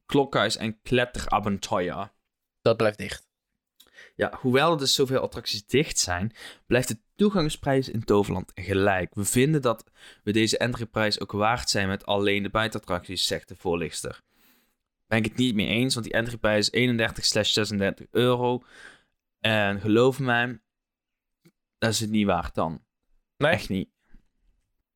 [0.08, 2.12] Klokhuis en Kletterabenteuer.
[2.62, 3.28] Dat blijft dicht.
[4.16, 6.32] Ja, hoewel er dus zoveel attracties dicht zijn,
[6.66, 9.16] blijft de toegangsprijs in Toverland gelijk.
[9.16, 9.92] We vinden dat
[10.24, 14.22] we deze entryprijs ook waard zijn met alleen de buitenattracties, zegt de voorlichter.
[15.08, 18.64] Ben ik het niet mee eens, want die entryprijs is 31-36 euro.
[19.40, 20.62] En geloof mij,
[21.78, 22.86] dat is het niet waard dan.
[23.38, 23.52] Nee.
[23.52, 23.90] Echt niet.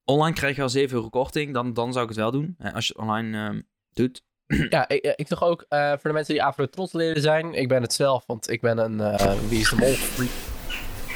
[0.04, 2.56] Online krijg je al 7 euro korting, dan, dan zou ik het wel doen.
[2.58, 3.62] Als je het online ehm,
[3.94, 4.24] doet.
[4.70, 7.54] Ja, ik, eh, ik ook eh, voor de mensen die Afro trots leren zijn.
[7.54, 10.30] Ik ben het zelf, want ik ben een eh, Wie is de Mol freak.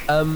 [0.06, 0.28] Ehm,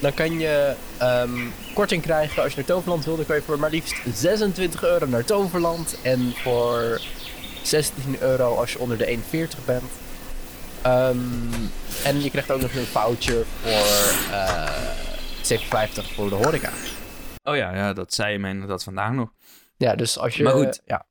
[0.00, 1.30] dan kan je ehm,
[1.74, 3.16] korting krijgen als je naar Toverland wil.
[3.16, 5.98] Dan kan je voor maar liefst 26 euro naar Toverland.
[6.02, 7.00] En voor
[7.62, 9.90] 16 euro als je onder de 41 bent.
[10.82, 11.18] Ehm,
[12.04, 14.14] en je krijgt ook nog een voucher voor
[15.42, 16.70] 7,50 voor de horeca.
[17.42, 19.32] Oh ja, ja, dat zei je mij inderdaad vandaag nog.
[19.76, 20.42] Ja, dus als je...
[20.42, 20.80] Maar goed.
[20.84, 21.06] Ja.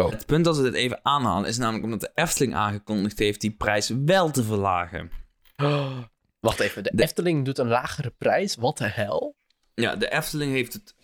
[0.00, 0.10] Go.
[0.10, 3.50] Het punt dat ze dit even aanhalen is namelijk omdat de Efteling aangekondigd heeft die
[3.50, 5.10] prijs wel te verlagen.
[6.40, 8.56] Wacht even, de, De- Efteling doet een lagere prijs?
[8.56, 9.34] Wat de hel?
[9.74, 10.94] Ja, de Efteling heeft het,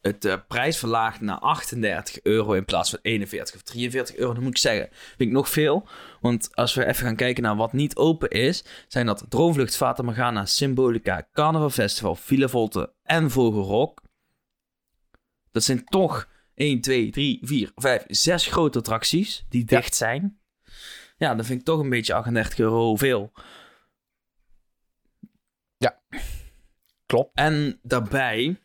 [0.00, 4.32] het eh, prijs verlaagd naar 38 euro in plaats van 41 of 43 euro.
[4.32, 5.86] Dat moet ik zeggen, vind ik nog veel.
[6.20, 10.02] Want als we even gaan kijken naar wat niet open is, zijn dat Droomvlucht, Fata
[10.02, 14.00] Morgana, Symbolica, Carnaval Festival, Villa Volte en Vogelrok.
[15.50, 19.76] Dat zijn toch 1, 2, 3, 4, 5, 6 grote attracties die Ja.
[19.80, 20.38] dicht zijn.
[21.16, 23.32] Ja, dat vind ik toch een beetje 38 euro veel.
[27.06, 27.30] Klopt.
[27.34, 28.56] En daarbij,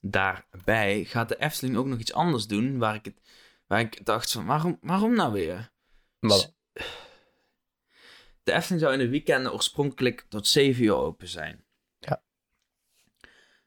[0.00, 3.20] daarbij gaat de Efteling ook nog iets anders doen, waar ik, het,
[3.66, 5.70] waar ik dacht van, waarom, waarom nou weer?
[8.42, 11.63] De Efteling zou in de weekenden oorspronkelijk tot 7 uur open zijn.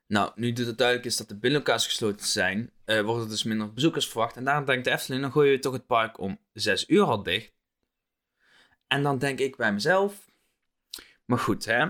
[0.07, 3.73] Nou, nu het duidelijk is dat de binnenlocaties gesloten zijn, eh, worden er dus minder
[3.73, 4.35] bezoekers verwacht.
[4.35, 7.23] En daarom denkt de Efteling, dan gooi je toch het park om 6 uur al
[7.23, 7.53] dicht.
[8.87, 10.31] En dan denk ik bij mezelf,
[11.25, 11.85] maar goed hè,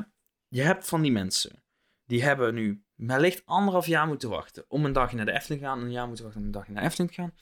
[0.47, 1.63] je hebt van die mensen,
[2.05, 5.67] die hebben nu wellicht anderhalf jaar moeten wachten om een dagje naar de Efteling te
[5.67, 7.33] gaan, en een jaar moeten wachten om een dagje naar de Efteling te gaan.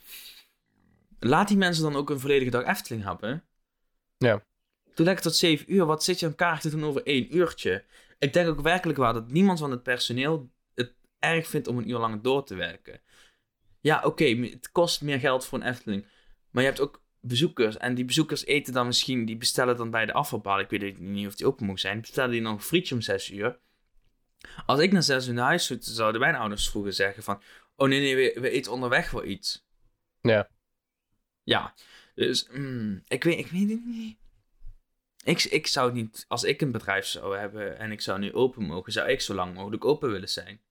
[1.20, 3.44] Laat die mensen dan ook een volledige dag Efteling hebben.
[4.18, 4.44] Ja.
[4.94, 5.86] Doe lekker tot 7 uur.
[5.86, 7.86] Wat zit je aan kaart te doen over één uurtje?
[8.20, 10.50] Ik denk ook werkelijk waar dat niemand van het personeel
[11.20, 13.02] erg vindt om een uur lang door te werken.
[13.82, 16.08] Ja, oké, het kost meer geld voor een Efteling.
[16.50, 17.78] Maar je hebt ook bezoekers.
[17.78, 20.60] En die bezoekers eten dan misschien, die bestellen dan bij de afvalpaal.
[20.60, 22.02] Ik weet niet of die open moet zijn.
[22.02, 23.60] Bestellen die nog een frietje om 6 uur.
[24.66, 27.42] Als ik naar 6 uur naar huis zou, zouden mijn ouders vroeger zeggen van...
[27.76, 29.66] Oh nee, nee, we, we eten onderweg wel iets.
[30.22, 30.50] Ja.
[31.44, 31.74] Ja,
[32.16, 34.18] dus mm, ik, weet, ik weet het niet.
[35.24, 38.64] Ik, ik zou niet, als ik een bedrijf zou hebben en ik zou nu open
[38.64, 40.62] mogen, zou ik zo lang mogelijk open willen zijn.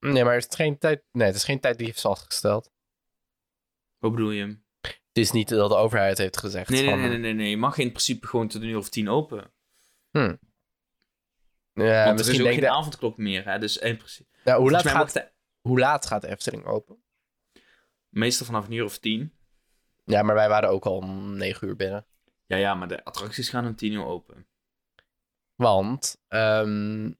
[0.00, 1.04] Nee, maar het is geen tijd...
[1.12, 2.70] Nee, het is geen tijd die heeft vastgesteld.
[3.98, 4.58] Wat bedoel je?
[4.80, 6.98] Het is niet dat de overheid heeft gezegd Nee, nee, van...
[7.00, 7.50] nee, nee, nee, nee.
[7.50, 9.52] Je mag in principe gewoon tot een uur of tien open.
[11.72, 12.70] Ja, Want er is misschien ook geen je...
[12.70, 13.58] avondklok meer, hè.
[13.58, 14.28] Dus in principe...
[14.44, 17.02] Nou, hoe, laat gaat, de- hoe laat gaat de Efteling open?
[18.08, 19.32] meestal vanaf een uur of tien.
[20.04, 22.06] Ja, maar wij waren ook al om negen uur binnen.
[22.46, 24.46] Ja, ja, maar de attracties gaan om tien uur open.
[25.54, 27.12] Want ehm,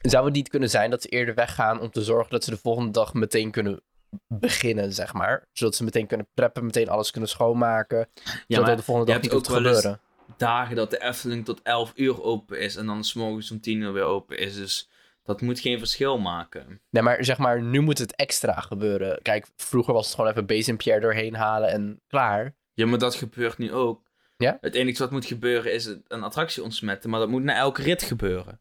[0.00, 2.56] zou het niet kunnen zijn dat ze eerder weggaan om te zorgen dat ze de
[2.56, 3.80] volgende dag meteen kunnen
[4.26, 5.48] beginnen, zeg maar?
[5.52, 8.08] Zodat ze meteen kunnen preppen, meteen alles kunnen schoonmaken.
[8.24, 10.00] Ja, zodat maar de volgende dag niet hoeft eens- gebeuren.
[10.36, 13.80] dagen dat de Efteling tot 11 uur open is en dan s morgens om 10
[13.80, 14.54] uur weer open is.
[14.54, 14.88] Dus
[15.22, 16.80] dat moet geen verschil maken.
[16.90, 19.22] Nee, maar zeg maar, nu moet het extra gebeuren.
[19.22, 22.54] Kijk, vroeger was het gewoon even Bezempierre doorheen halen en klaar.
[22.74, 24.02] Ja, maar dat gebeurt nu ook.
[24.36, 24.58] Ja?
[24.60, 28.02] Het enige wat moet gebeuren is een attractie ontsmetten, maar dat moet na elke rit
[28.02, 28.60] gebeuren.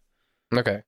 [0.50, 0.84] Oké.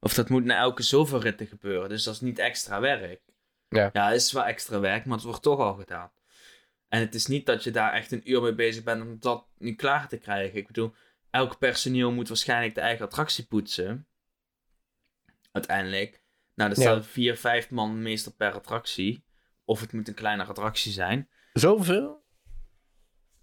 [0.00, 3.20] Of dat moet na elke zoveel ritten gebeuren, dus dat is niet extra werk.
[3.68, 3.90] Ja.
[3.92, 6.10] Ja, het is wel extra werk, maar het wordt toch al gedaan.
[6.88, 9.46] En het is niet dat je daar echt een uur mee bezig bent om dat
[9.58, 10.58] nu klaar te krijgen.
[10.58, 10.94] Ik bedoel,
[11.30, 14.06] elk personeel moet waarschijnlijk de eigen attractie poetsen.
[15.52, 16.22] Uiteindelijk.
[16.54, 16.82] Nou, er Ja.
[16.82, 19.24] staan vier, vijf man meestal per attractie.
[19.64, 21.28] Of het moet een kleinere attractie zijn.
[21.52, 22.24] Zoveel?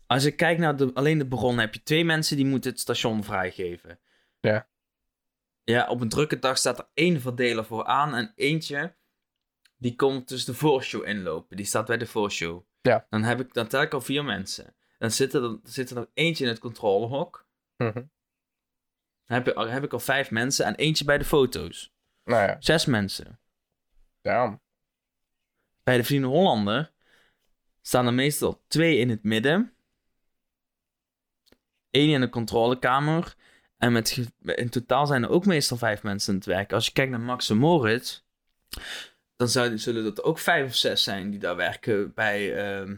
[0.08, 2.80] Als ik kijk naar de, alleen de bron, heb je twee mensen die moeten het
[2.80, 4.00] station vrijgeven.
[4.40, 4.68] Ja.
[5.66, 8.96] Ja, op een drukke dag staat er één verdeler voor aan en eentje
[9.78, 11.58] die komt dus de voorshow inlopen.
[11.58, 12.64] Die staat bij de voorshow.
[12.82, 13.06] Ja.
[13.10, 14.76] Dan, heb ik, dan tel ik al vier mensen.
[14.98, 17.48] Dan zit er, dan zit er nog eentje in het controlehok.
[17.78, 17.94] Mhm.
[17.94, 21.94] Dan heb, ik- dan heb ik al vijf mensen en eentje bij de foto's.
[22.24, 23.40] Nou ja, Zes mensen.
[24.22, 24.62] daarom.
[25.84, 26.92] Bij de Vrienden Hollander
[27.82, 29.74] staan er meestal twee in het midden.
[31.92, 33.36] Eén in de controlekamer.
[33.86, 36.74] En met, in totaal zijn er ook meestal vijf mensen aan het werk.
[36.74, 38.22] Als je kijkt naar Max en Moritz,
[39.36, 42.96] dan zou, zullen dat ook vijf of zes zijn die daar werken bij, ehm,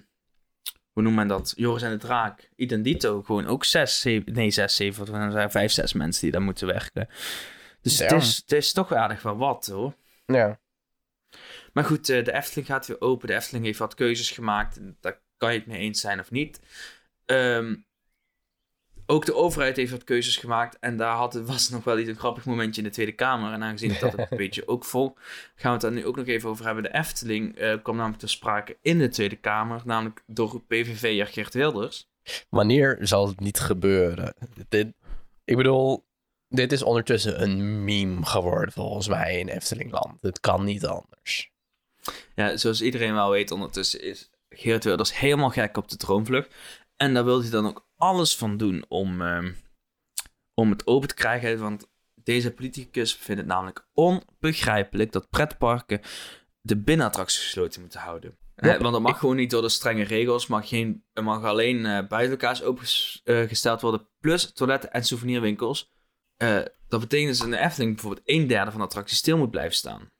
[0.92, 1.54] hoe noemt men dat?
[1.56, 2.50] Joris en de Draak.
[2.56, 6.42] Idendito, gewoon ook zes, zeven, nee zes, zeven, dan zijn vijf, zes mensen die daar
[6.42, 7.08] moeten werken.
[7.82, 8.18] Dus het Ja.
[8.18, 9.96] is, het is toch aardig wel wat hoor.
[10.26, 10.60] Ja.
[11.74, 13.28] Maar goed, eh, de Efteling gaat weer open.
[13.28, 14.80] De Efteling heeft wat keuzes gemaakt.
[15.02, 16.60] Daar kan je het mee eens zijn of niet.
[17.26, 17.76] Ehm,
[19.08, 20.78] ook de overheid heeft wat keuzes gemaakt.
[20.80, 23.54] En daar had, was nog wel iets een grappig momentje in de Tweede Kamer.
[23.54, 25.16] En aangezien dat het een beetje ook vol,
[25.56, 26.84] gaan we het daar nu ook nog even over hebben.
[26.84, 29.82] De Efteling eh, kwam namelijk te sprake in de Tweede Kamer.
[29.86, 32.10] Namelijk door PVV'er Geert Wilders.
[32.50, 34.34] Wanneer zal het niet gebeuren?
[34.70, 34.88] Dit,
[35.46, 36.06] ik bedoel,
[36.50, 40.22] dit is ondertussen een meme geworden volgens mij in Eftelingland.
[40.22, 41.52] Het kan niet anders.
[42.36, 46.56] Ja, zoals iedereen wel weet ondertussen is Geert Wilders helemaal gek op de droomvlucht.
[46.98, 49.52] En daar wil hij dan ook alles van doen om, ehm,
[50.54, 51.60] om het open te krijgen.
[51.60, 51.88] Want
[52.24, 56.02] Deze politicus vindt het namelijk onbegrijpelijk dat pretparken
[56.62, 58.38] de binnenattracties gesloten moeten houden.
[58.56, 60.48] Ja, Eh, want dat mag ik- gewoon niet door de strenge regels.
[60.48, 64.08] Mag geen, er mag alleen eh buitenlocaties opengesteld worden.
[64.20, 65.92] Plus toiletten en souvenirwinkels.
[66.38, 69.52] Eh, dat betekent dus in de Efteling bijvoorbeeld een derde van de attractie stil moet
[69.52, 70.12] blijven staan.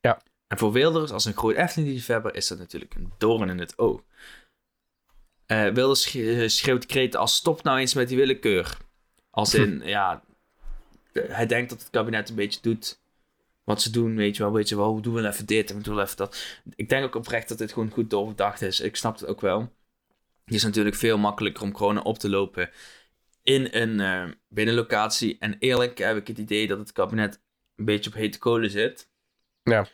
[0.00, 0.22] Ja.
[0.46, 4.02] En voor Wilders, als een groot Efteling-liefhebber, is dat natuurlijk een doorn in het oog.
[5.46, 8.76] Eh Wilders sch- schreeuwt kreten als stop nou eens met die willekeur.
[9.30, 10.22] Als in, ja,
[11.12, 12.98] hij denkt dat het kabinet een beetje doet
[13.64, 14.52] wat ze doen, weet je wel.
[14.52, 16.60] Weet je wel, hoe doen we even dit en we doen even dat.
[16.74, 18.80] Ik denk ook oprecht dat dit gewoon goed doorbedacht is.
[18.80, 19.60] Ik snap het ook wel.
[20.44, 22.70] Het is natuurlijk veel makkelijker om corona op te lopen
[23.42, 25.36] in een eh, binnenlocatie.
[25.38, 27.40] En eerlijk heb ik het idee dat het kabinet
[27.76, 29.08] een beetje op hete kolen zit.
[29.62, 29.86] Ja.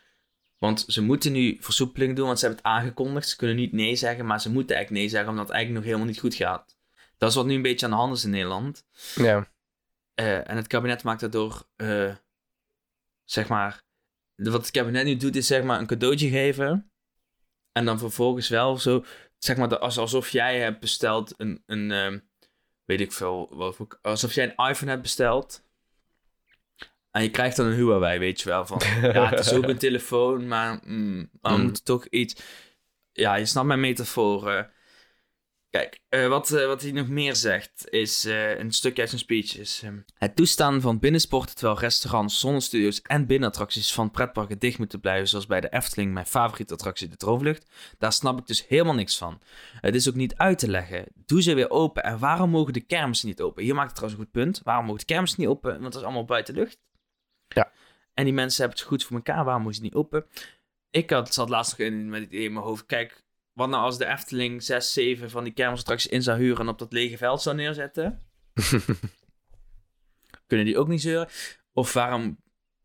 [0.62, 3.29] Want ze moeten nu versoepelingen doen, want ze hebben het aangekondigd.
[3.29, 5.92] Ze kunnen niet nee zeggen, maar ze moeten eigenlijk nee zeggen, omdat het eigenlijk nog
[5.92, 6.77] helemaal niet goed gaat.
[7.18, 8.87] Dat is wat nu een beetje aan de hand is in Nederland.
[9.14, 9.48] Ja.
[10.14, 12.14] Eh, en het kabinet maakt daardoor, eh,
[13.25, 13.83] zeg maar,
[14.35, 16.92] wat het kabinet nu doet, is zeg maar een cadeautje geven.
[17.72, 19.05] En dan vervolgens wel zo,
[19.38, 22.18] zeg maar, alsof jij hebt besteld een, een ehm,
[22.85, 25.64] weet ik veel, alsof jij een iPhone hebt besteld.
[27.12, 28.81] En je krijgt dan een Huawei, weet je wel, van,
[29.12, 31.61] ja, het is ook een telefoon, maar, mm, we Mm.
[31.62, 32.42] moeten toch iets,
[33.12, 34.70] ja, je snapt mijn metafoor.
[35.70, 39.20] Kijk, eh, wat, eh, wat hij nog meer zegt, is eh, een stukje uit zijn
[39.22, 39.57] speech.
[39.59, 45.01] Is, ehm, het toestaan van binnensporten terwijl restaurants, zonnestudio's en binnenattracties van pretparken dicht moeten
[45.01, 47.70] blijven, zoals bij de Efteling, mijn favoriete attractie, de Droomvlucht.
[47.98, 49.40] Daar snap ik dus helemaal niks van.
[49.81, 51.05] Het is ook niet uit te leggen.
[51.14, 52.03] Doe ze weer open.
[52.03, 53.62] En waarom mogen de kermissen niet open?
[53.62, 54.61] Hier maakt het trouwens een goed punt.
[54.64, 55.70] Waarom mogen de kermissen niet open?
[55.70, 56.79] Want dat is allemaal buiten lucht.
[57.55, 57.73] Ja.
[58.15, 59.45] En die mensen hebben het goed voor elkaar.
[59.45, 60.27] Waarom mogen ze niet open?
[60.91, 62.87] Ik had, zat laatst nog in, met het idee in mijn hoofd.
[62.87, 66.69] Kijk, wat nou als de Efteling 6, 7 van die kermisattracties in zou huren en
[66.69, 68.23] op dat lege veld zou neerzetten?
[70.47, 71.29] Kunnen die ook niet zeuren?
[71.73, 72.41] Of waarom...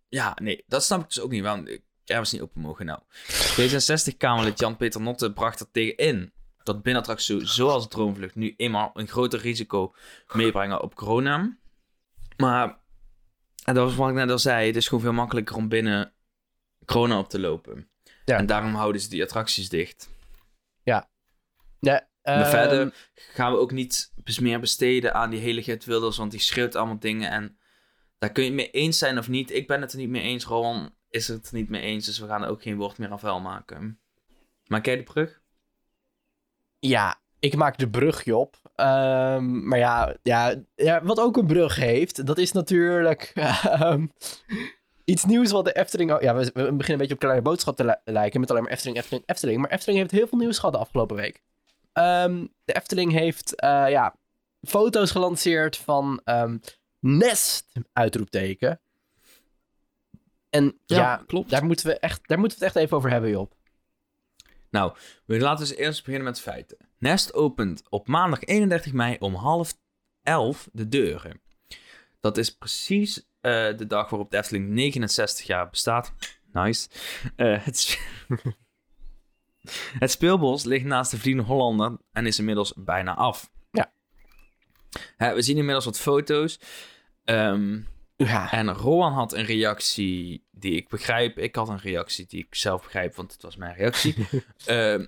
[0.10, 1.44] Ja, nee, dat snap ik dus ook niet.
[1.44, 3.00] Waarom de kermis niet open mogen nou.
[3.32, 6.34] D66-Kamerlid Jan-Peter Notte bracht er tegen in
[6.68, 9.94] dat binnenattracties zoals Droomvlucht nu eenmaal een groter risico
[10.34, 11.58] meebrengen op corona.
[12.38, 12.80] Maar,
[13.68, 16.14] en dat was wat ik net al zei, het is gewoon veel makkelijker om binnen
[16.86, 17.90] corona op te lopen.
[18.26, 18.38] Ja.
[18.38, 20.10] En daarom houden ze die attracties dicht.
[21.80, 26.18] Ja, Maar ehm, verder gaan we ook niet meer besteden aan die hele Geert Wilders,
[26.18, 27.30] want die schreeuwt allemaal dingen.
[27.30, 27.58] En
[28.18, 29.52] daar kun je het mee eens zijn of niet.
[29.52, 30.46] Ik ben het er niet mee eens.
[30.46, 33.12] Rowan is het er niet mee eens, dus we gaan er ook geen woord meer
[33.12, 34.00] aan vuil maken.
[34.68, 35.42] Maak jij de brug?
[36.80, 38.56] Ja, ik maak de brug, Job.
[38.76, 44.06] Ehm, maar ja, ja, ja, wat ook een brug heeft, dat is natuurlijk ehm,
[45.04, 46.22] iets nieuws wat de Efteling...
[46.22, 48.72] Ja, we, we beginnen een beetje op kleine boodschap te li- lijken met alleen maar
[48.72, 49.62] Efteling, Efteling, Efteling.
[49.62, 51.42] Maar Efteling heeft heel veel nieuws gehad de afgelopen week.
[51.94, 54.16] Ehm, de Efteling heeft eh, ja,
[54.62, 56.22] foto's gelanceerd van
[57.00, 58.80] Nest, uitroepteken.
[60.50, 61.50] En ja, klopt.
[61.50, 63.54] daar moeten, we echt, daar moeten we het echt even over hebben, Job.
[64.70, 66.78] Nou, we laten dus eerst beginnen met feiten.
[66.98, 69.78] Nest opent op maandag 31 mei om half
[70.24, 71.42] elf de deuren.
[72.20, 76.14] Dat is precies eh, de dag waarop de Efteling 69 jaar bestaat.
[76.52, 76.90] Nice.
[77.36, 78.00] Eh, het,
[80.00, 83.52] het speelbos ligt naast de Vliegende Hollander en is inmiddels bijna af.
[83.72, 83.92] Ja.
[85.18, 86.60] Hè, we zien inmiddels wat foto's.
[87.24, 87.80] Ehm,
[88.16, 91.38] Ja, en Rowan had een reactie die ik begrijp.
[91.38, 94.16] Ik had een reactie die ik zelf begrijp, want het was mijn reactie.
[94.66, 95.06] Ehm,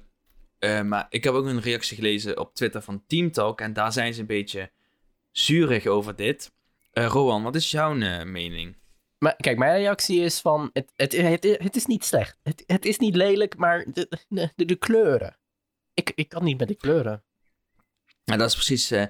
[0.60, 3.62] eh, maar ik heb ook een reactie gelezen op Twitter van Team Talk.
[3.62, 4.72] En daar zijn ze een beetje
[5.32, 6.52] zurig over dit.
[6.92, 8.78] Eh Rowan, wat is jouw eh, mening?
[9.18, 12.38] Maar kijk, mijn reactie is van, het, het, het, het is niet slecht.
[12.44, 15.38] Het, het is niet lelijk, maar de, de, de, kleuren.
[15.94, 17.24] Ik, ik kan niet met de kleuren.
[18.26, 18.92] Nou, dat is precies...
[18.92, 19.06] eh,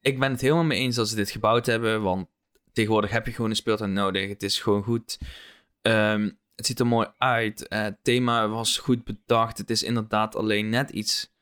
[0.00, 2.02] ik ben het helemaal mee eens dat ze dit gebouwd hebben.
[2.02, 2.28] Want
[2.72, 4.28] tegenwoordig heb je gewoon een speeltuin nodig.
[4.28, 5.18] Het is gewoon goed.
[5.82, 7.68] Ehm, het ziet er mooi uit.
[7.68, 9.58] Eh, het thema was goed bedacht.
[9.58, 11.32] Het is inderdaad alleen net iets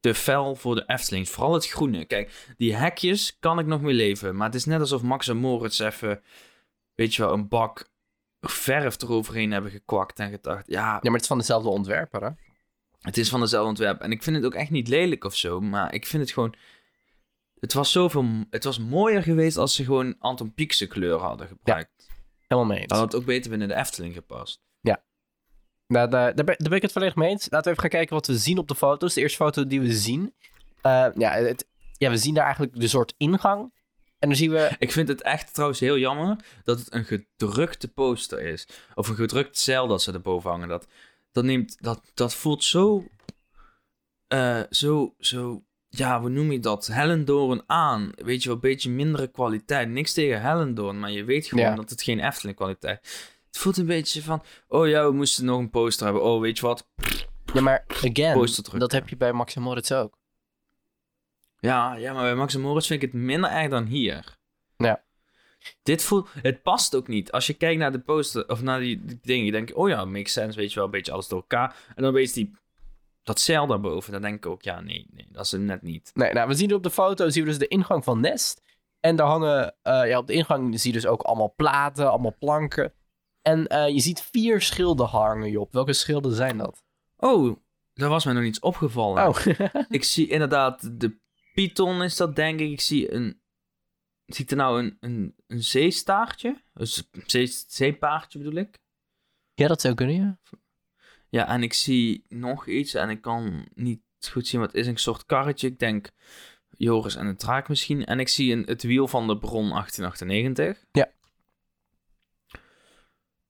[0.00, 1.28] te fel voor de Efteling.
[1.28, 2.04] Vooral het groene.
[2.04, 4.36] Kijk, die hekjes kan ik nog mee leven.
[4.36, 6.22] Maar het is net alsof Max en Moritz even...
[6.94, 7.90] Weet je wel, een bak
[8.40, 10.66] verf eroverheen hebben gekwakt en gedacht...
[10.66, 12.30] Ja, Ja, maar het is van dezelfde ontwerper, hè?
[13.00, 14.00] het is van dezelfde ontwerp.
[14.00, 15.60] En ik vind het ook echt niet lelijk of zo.
[15.60, 16.54] Maar ik vind het gewoon...
[17.60, 18.24] Het was zoveel...
[18.50, 22.05] Het was mooier geweest als ze gewoon Anton Pieckse kleur hadden gebruikt.
[22.46, 22.88] Helemaal mee eens.
[22.88, 24.64] Dan had het ook beter binnen de Efteling gepast.
[25.88, 27.50] Nou, daar, daar, ben, daar ben ik het volledig mee eens.
[27.50, 29.14] Laten we even gaan kijken wat we zien op de foto's.
[29.14, 30.34] De eerste foto die we zien.
[30.82, 31.66] Eh, ja, het,
[31.98, 33.72] ja, we zien daar eigenlijk de soort ingang.
[34.18, 34.70] En dan zien we...
[34.78, 38.68] Ik vind het echt trouwens heel jammer dat het een gedrukte poster is.
[38.94, 40.68] Of een gedrukt zeil dat ze erboven hangen.
[40.68, 40.86] Dat,
[41.32, 43.04] dat, neemt, dat, dat voelt zo...
[44.28, 45.64] eh, zo, zo...
[45.96, 46.86] ja, hoe noem je dat?
[46.86, 48.10] Hellendoorn aan.
[48.14, 49.88] Weet je wel, een beetje mindere kwaliteit.
[49.88, 51.74] Niks tegen Hellendoorn, maar je weet gewoon Ja.
[51.74, 53.00] dat het geen Efteling kwaliteit
[53.46, 56.22] Het voelt een beetje van, oh ja, we moesten nog een poster hebben.
[56.22, 56.88] Oh, weet je wat?
[57.54, 60.18] Ja, maar again, dat heb je bij Max en Moritz ook.
[61.58, 64.36] Ja, ja, maar bij Max en Moritz vind ik het minder erg dan hier.
[64.76, 65.04] Ja.
[65.82, 67.32] Dit voelt, het past ook niet.
[67.32, 70.04] Als je kijkt naar de poster, of naar die, die dingen, je denkt, oh ja,
[70.04, 71.76] makes sense, weet je wel, een beetje alles door elkaar.
[71.94, 72.56] En dan weet je die,
[73.26, 76.10] dat zeil daarboven, dan denk ik ook, ja, nee, nee, dat is het net niet.
[76.14, 78.62] Nee, nou, we zien op de foto zien we dus de ingang van Nest.
[79.00, 82.36] En daar hangen, eh, ja, op de ingang zie je dus ook allemaal platen, allemaal
[82.38, 82.92] planken.
[83.42, 85.72] En eh, je ziet vier schilden hangen, Job.
[85.72, 86.84] Welke schilden zijn dat?
[87.16, 87.56] Oh,
[87.94, 89.28] daar was mij nog iets opgevallen.
[89.28, 89.46] Oh,
[89.88, 91.18] Ik zie inderdaad de
[91.54, 92.70] Python is dat, denk ik.
[92.70, 93.40] Ik zie een,
[94.26, 96.62] ziet er nou een, een, een zeestaartje?
[96.74, 96.88] Een
[97.26, 98.78] zee, zeepaardje bedoel ik.
[99.54, 100.38] ja, dat zou kunnen, ja.
[101.28, 104.86] Ja, en ik zie nog iets en ik kan niet goed zien wat het is.
[104.86, 105.66] Een soort karretje.
[105.66, 106.10] Ik denk
[106.70, 108.04] Joris en een draak misschien.
[108.04, 110.84] En ik zie een, het wiel van de bron 1898.
[110.92, 111.10] Ja.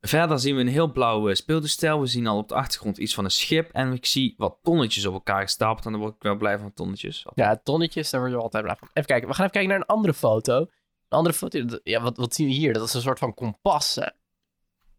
[0.01, 2.01] Verder zien we een heel blauw eh, speeltoestel.
[2.01, 3.71] We zien al op de achtergrond iets van een schip.
[3.73, 5.87] En ik zie wat tonnetjes op elkaar gestapeld.
[5.87, 7.27] En dan word ik wel blij van tonnetjes.
[7.35, 8.89] Ja, tonnetjes, daar word je altijd blij van.
[8.93, 10.59] Even kijken, we gaan even kijken naar een andere foto.
[10.61, 12.73] Een andere foto, ja, wat, wat zien we hier?
[12.73, 14.07] Dat is een soort van kompas, hè?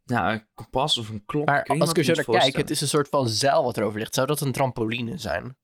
[0.08, 1.46] Ja, een kompas of een klok.
[1.46, 4.00] Maar als ik er zo naar kijk, het is een soort van zeil wat erover
[4.00, 4.14] ligt.
[4.14, 5.58] Zou dat een trampoline zijn?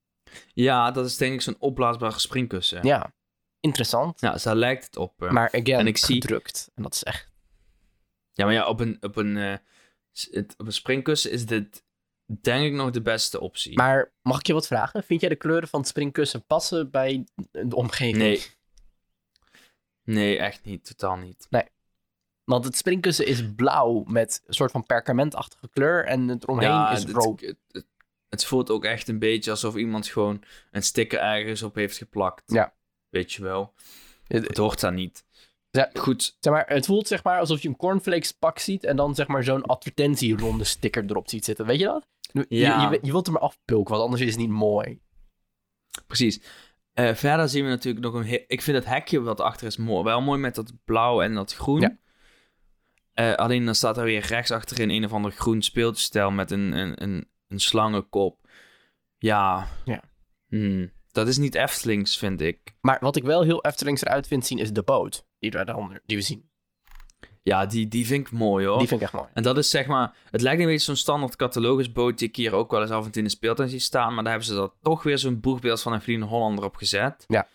[0.53, 2.85] Ja, dat is denk ik zo'n opblaasbare springkussen.
[2.87, 3.13] Ja,
[3.59, 4.19] interessant.
[4.21, 5.23] Ja, dus daar lijkt het op.
[5.23, 5.31] eh.
[5.31, 6.71] Maar again, En ik zie- gedrukt.
[6.75, 7.31] En dat is echt...
[8.33, 9.55] Ja, maar ja, op een, op een, eh,
[10.31, 11.83] het, op een springkussen is dit
[12.25, 13.77] denk ik nog de beste optie.
[13.77, 15.03] Maar mag ik je wat vragen?
[15.03, 18.17] Vind jij de kleuren van het springkussen passen bij de omgeving?
[18.17, 18.43] Nee.
[20.03, 20.85] Nee, echt niet.
[20.85, 21.47] Totaal niet.
[22.43, 26.05] Want het springkussen is blauw met een soort van perkamentachtige kleur.
[26.05, 27.41] En het omheen is het, rood.
[27.41, 27.85] Het, het,
[28.29, 32.43] het voelt ook echt een beetje alsof iemand gewoon een sticker ergens op heeft geplakt.
[32.45, 32.73] Ja.
[33.09, 33.73] Weet je wel.
[34.27, 35.25] Het- Het hoort daar niet.
[35.69, 36.37] Ja, Goed.
[36.39, 38.83] zeg maar, het voelt zeg maar alsof je een cornflakes pak ziet.
[38.83, 41.65] En dan zeg maar zo'n advertentieronde sticker erop ziet zitten.
[41.65, 42.07] Weet je dat?
[42.31, 42.91] Je- Ja.
[42.91, 44.99] Je, je, wilt hem maar afpulken, want anders is het niet mooi.
[46.07, 46.41] Precies.
[46.93, 48.43] Eh, verder zien we natuurlijk nog een...
[48.47, 50.03] Ik vind het hekje wat achter is mooi.
[50.03, 51.79] Wel mooi met dat blauw en dat groen.
[51.81, 51.97] Ja.
[53.13, 56.71] Eh, alleen dan staat er weer rechts achterin een of ander groen speeltoestel met een,
[56.71, 58.47] een, een, een slangenkop.
[59.17, 59.67] Ja.
[59.85, 60.03] Ja.
[60.47, 62.59] Hmm, dat is niet Eftelings, vind ik.
[62.81, 65.25] Maar wat ik wel heel Eftelings eruit vind zien, is de boot.
[65.39, 66.51] Die, we daaronder- die we zien.
[67.43, 68.77] Ja, die, die vind ik mooi hoor.
[68.77, 69.27] Die vind ik echt mooi.
[69.33, 72.53] En dat is zeg maar, het lijkt een beetje zo'n standaard catalogusboot die ik hier
[72.53, 74.13] ook wel eens af en toe in de speeltuin zie staan.
[74.13, 77.23] Maar daar hebben ze dat toch weer zo'n boegbeeld van een Vliegende Hollander op gezet.
[77.27, 77.47] Ja.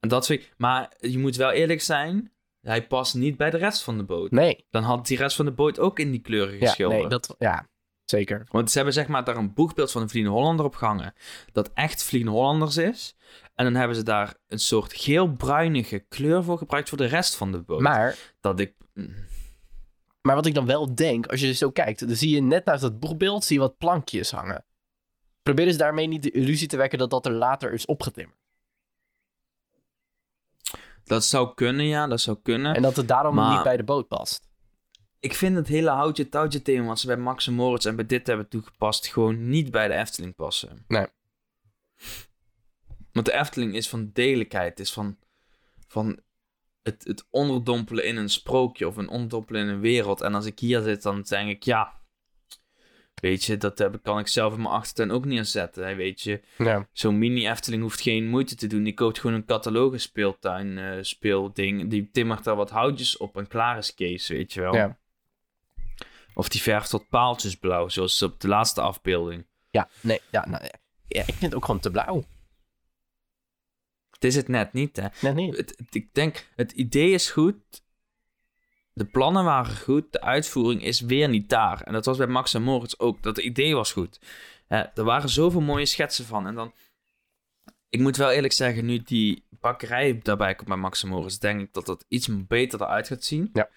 [0.00, 2.31] En dat vind ik, maar je moet wel eerlijk zijn,
[2.62, 4.30] hij past niet bij de rest van de boot.
[4.30, 4.66] Nee.
[4.70, 7.00] Dan had die rest van de boot ook in die kleuren Ja, geschilderd.
[7.00, 7.68] nee, dat, ja,
[8.04, 8.46] zeker.
[8.50, 11.14] Want ze hebben zeg maar daar een boegbeeld van een Vliegende Hollander op gehangen.
[11.52, 13.16] Dat echt Vliegende Hollanders is.
[13.54, 17.52] En dan hebben ze daar een soort geel-bruinige kleur voor gebruikt voor de rest van
[17.52, 17.80] de boot.
[17.80, 18.74] Maar, Dat ik...
[20.22, 22.82] maar wat ik dan wel denk, als je zo kijkt, dan zie je net naast
[22.82, 24.64] dat boegbeeld zie je wat plankjes hangen.
[25.42, 28.38] Probeer dus daarmee niet de illusie te wekken dat dat er later is opgetimmerd.
[31.12, 32.74] Dat zou kunnen, ja, dat zou kunnen.
[32.74, 34.50] En dat het daarom Maar- niet bij de boot past.
[35.20, 38.06] Ik vind het hele houtje touwtje thema wat ze bij Max en Moritz en bij
[38.06, 40.84] dit hebben toegepast gewoon niet bij de Efteling passen.
[40.88, 41.06] Nee.
[43.12, 45.18] Want de Efteling is van degelijkheid, is van,
[45.86, 46.20] van
[46.82, 50.20] het, het onderdompelen in een sprookje of een onderdompelen in een wereld.
[50.20, 52.00] En als ik hier zit, dan denk ik, ja,
[53.14, 55.86] weet je, dat heb, kan ik zelf in mijn achtertuin ook neerzetten.
[55.86, 56.88] Hè, weet je, Ja.
[56.92, 58.82] zo'n mini Efteling hoeft geen moeite te doen.
[58.82, 61.90] Die koopt gewoon een catalogus speeltuin eh, speelding.
[61.90, 64.74] Die timmert daar wat houtjes op en klaar is Kees, weet je wel.
[64.74, 64.98] Ja.
[66.34, 69.46] Of die verft tot paaltjes blauw, zoals op de laatste afbeelding.
[69.70, 70.64] Ja, nee, ja, nou,
[71.08, 72.24] ja, ik vind het ook gewoon te blauw.
[74.10, 75.06] Het is het net niet, hè.
[75.20, 75.56] Net niet.
[75.56, 77.56] Het, het- ik denk, het idee is goed.
[78.94, 80.12] De plannen waren goed.
[80.12, 81.80] De uitvoering is weer niet daar.
[81.80, 83.22] En dat was bij Max en Moritz ook.
[83.22, 84.20] Dat idee was goed.
[84.66, 86.46] Hè, er waren zoveel mooie schetsen van.
[86.46, 86.72] En dan...
[87.88, 91.36] Ik moet wel eerlijk zeggen, nu die bakkerij daarbij komt bij Max en Moritz...
[91.36, 93.50] denk ik dat dat iets beter eruit gaat zien.
[93.52, 93.68] Ja.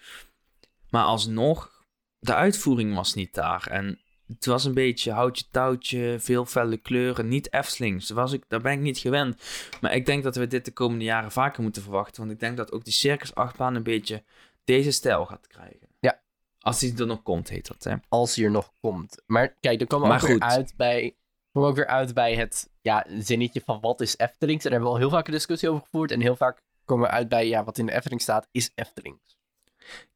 [0.90, 1.84] Maar alsnog,
[2.18, 3.66] de uitvoering was niet daar.
[3.66, 8.06] En het was een beetje houtje touwtje, veel felle kleuren, niet Eftelings.
[8.06, 9.42] Daar, was ik, daar ben ik niet gewend.
[9.80, 12.20] Maar ik denk dat we dit de komende jaren vaker moeten verwachten.
[12.20, 14.24] Want ik denk dat ook die Circus achtbaan een beetje
[14.66, 15.88] deze stijl gaat krijgen.
[16.00, 16.22] Ja.
[16.58, 17.94] Als die er nog komt, heet dat, hè?
[18.08, 19.22] Als hij er nog komt.
[19.26, 21.16] Maar kijk, dan komen we ook weer uit bij...
[21.52, 24.64] Komen we ook weer uit bij het ja, zinnetje van wat is Eftelings.
[24.64, 26.10] En daar hebben we al heel vaak een discussie over gevoerd.
[26.10, 29.36] En heel vaak komen we uit bij ja, wat in de Efteling staat, is Eftelings.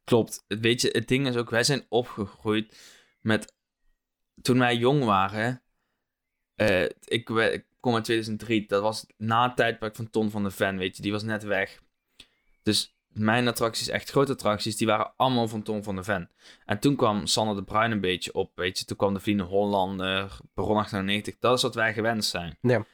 [0.05, 0.45] Klopt.
[0.47, 2.79] Weet je, het ding is ook, wij zijn opgegroeid
[3.21, 3.55] met...
[4.43, 5.63] Toen wij jong waren...
[6.55, 8.67] eh, ik, we- kwam in 2003.
[8.67, 11.03] Dat was na het tijdperk van Ton van de Ven, weet je.
[11.03, 11.83] Die was net weg.
[12.63, 16.31] Dus mijn attracties, echt grote attracties, die waren allemaal van Ton van de Ven.
[16.65, 18.85] En toen kwam Sander de Bruin een beetje op, weet je.
[18.85, 21.39] Toen kwam de Vrienden Hollander, Baron 98.
[21.39, 22.59] Dat is wat wij gewend zijn.
[22.61, 22.87] Ja.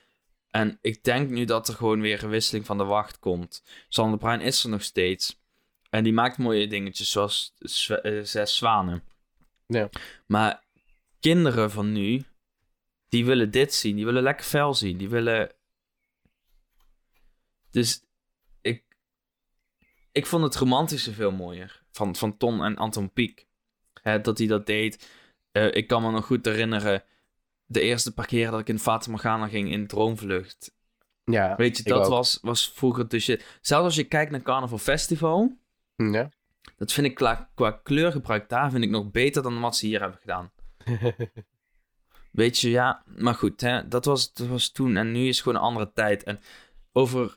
[0.50, 3.62] En ik denk nu dat er gewoon weer een wisseling van de wacht komt.
[3.88, 5.40] Sander de Bruin is er nog steeds.
[5.90, 7.54] En die maakt mooie dingetjes, zoals
[7.88, 9.02] eh, Zes Zwanen.
[9.66, 9.88] Ja.
[10.26, 10.64] Maar
[11.20, 12.24] kinderen van nu,
[13.08, 13.96] die willen dit zien.
[13.96, 14.96] Die willen lekker fel zien.
[14.96, 15.52] Die willen...
[17.70, 18.05] Dus
[20.16, 21.82] ik vond het romantische veel mooier.
[21.90, 23.46] Van, van Ton en Anton Pieck.
[24.02, 25.08] Hè, dat hij dat deed.
[25.52, 27.04] Eh, ik kan me nog goed herinneren...
[27.68, 30.74] De eerste paar keer dat ik in Fata Morgana ging in Droomvlucht.
[31.24, 31.56] Ja.
[31.56, 32.08] Weet je, dat ook.
[32.08, 33.58] was, was vroeger de shit.
[33.60, 35.58] Zelfs als je kijkt naar Carnival Festival...
[35.96, 36.30] Ja.
[36.76, 40.00] Dat vind ik qua, qua kleurgebruik daar vind ik nog beter dan wat ze hier
[40.00, 40.52] hebben gedaan.
[42.30, 45.58] Weet je, ja, maar goed, hè, dat, was, dat was toen en nu is gewoon
[45.58, 46.22] een andere tijd.
[46.22, 46.40] En
[46.92, 47.36] over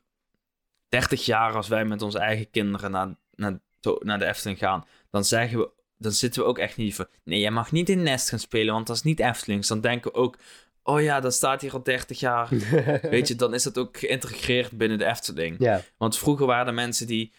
[0.89, 3.59] 30 jaar, als wij met onze eigen kinderen naar, naar,
[3.99, 7.39] naar de Efteling gaan, dan zeggen we, dan zitten we ook echt niet van, nee,
[7.39, 9.67] je mag niet in Nest gaan spelen, want dat is niet Eftelings.
[9.67, 10.37] Dan denken we ook,
[10.83, 12.49] oh ja, dat staat hier al 30 jaar.
[13.01, 15.55] Weet je, dan is dat ook geïntegreerd binnen de Efteling.
[15.59, 15.81] ja.
[15.97, 17.33] Want vroeger waren er mensen die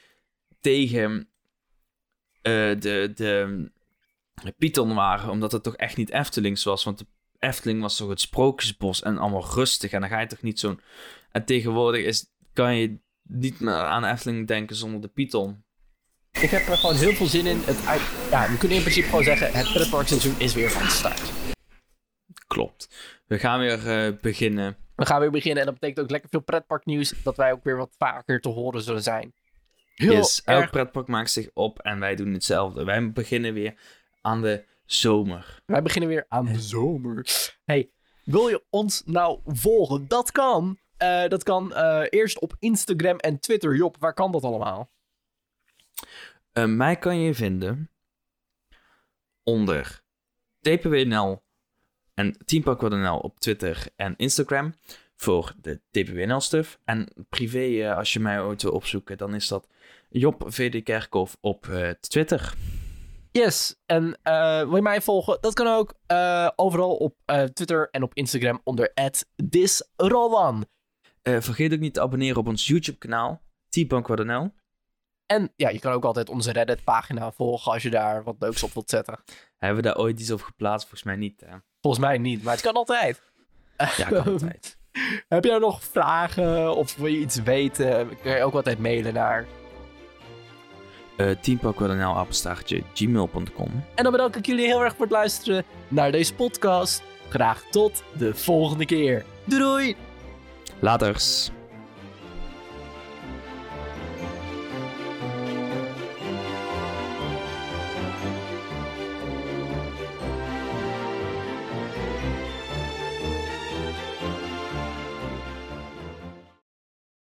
[0.60, 1.28] tegen
[2.42, 3.70] eh, de, de
[4.58, 6.84] Python waren, omdat het toch echt niet Eftelings was.
[6.84, 7.06] Want de
[7.38, 9.90] Efteling was toch het sprookjesbos en allemaal rustig.
[9.90, 10.80] En dan ga je toch niet zo'n...
[11.30, 12.98] En tegenwoordig is, kan je
[13.30, 15.64] niet meer aan Efteling denken zonder de Python.
[16.30, 17.60] Ik heb er gewoon heel veel zin in.
[17.64, 18.00] Het uit...
[18.30, 21.32] Ja, we kunnen in principe gewoon zeggen, het pretparkseizoen is weer van start.
[22.46, 22.88] Klopt.
[23.26, 24.76] We gaan weer eh, beginnen.
[24.96, 27.14] We gaan weer beginnen en dat betekent ook lekker veel pretparknieuws.
[27.22, 29.32] Dat wij ook weer wat vaker te horen zullen zijn.
[29.94, 30.70] Heel Yes, elk erg.
[30.70, 32.84] pretpark maakt zich op en wij doen hetzelfde.
[32.84, 33.74] Wij beginnen weer
[34.20, 35.60] aan de zomer.
[35.66, 37.26] Wij beginnen weer aan de zomer.
[37.64, 37.90] Hey,
[38.24, 40.08] wil je ons nou volgen?
[40.08, 40.78] Dat kan.
[41.00, 43.76] Eh, dat kan eh, eerst op Instagram en Twitter.
[43.76, 44.90] Job, waar kan dat allemaal?
[46.52, 47.90] Eh, mij kan je vinden
[49.42, 50.02] onder
[50.60, 51.42] TPWNL
[52.14, 54.74] en TeamPark.nl op Twitter en Instagram
[55.16, 56.78] voor de TPWNL stuff.
[56.84, 59.68] En privé, als je mij ooit wil opzoeken, dan is dat
[60.08, 61.68] Job VD Kerkhoff op
[62.00, 62.54] Twitter.
[63.32, 64.18] Yes, en
[64.68, 65.38] wil je mij volgen?
[65.40, 65.94] Dat kan ook
[66.56, 67.14] overal op
[67.52, 68.92] Twitter en op Instagram onder
[69.50, 70.66] @thisrowan.
[71.22, 74.52] Eh, vergeet ook niet te abonneren op ons YouTube kanaal, TeamPark.nl.
[75.26, 78.72] En ja, je kan ook altijd onze Reddit-pagina volgen als je daar wat leuks op
[78.72, 79.18] wilt zetten.
[79.58, 80.88] Hebben we daar ooit iets op geplaatst?
[80.88, 81.40] Volgens mij niet.
[81.46, 81.56] hè?
[81.80, 83.22] Volgens mij niet, maar het kan altijd.
[83.96, 84.78] Ja, kan altijd.
[85.28, 88.18] Heb jij nog vragen of wil je iets weten?
[88.22, 89.46] Kun je ook altijd mailen naar.
[91.16, 91.36] Eh
[92.02, 93.84] apenstaartje gmail.com.
[93.94, 97.02] En dan bedank ik jullie heel erg voor het luisteren naar deze podcast.
[97.28, 99.24] Graag tot de volgende keer.
[99.44, 100.09] Doei doei!
[100.82, 101.50] Laters.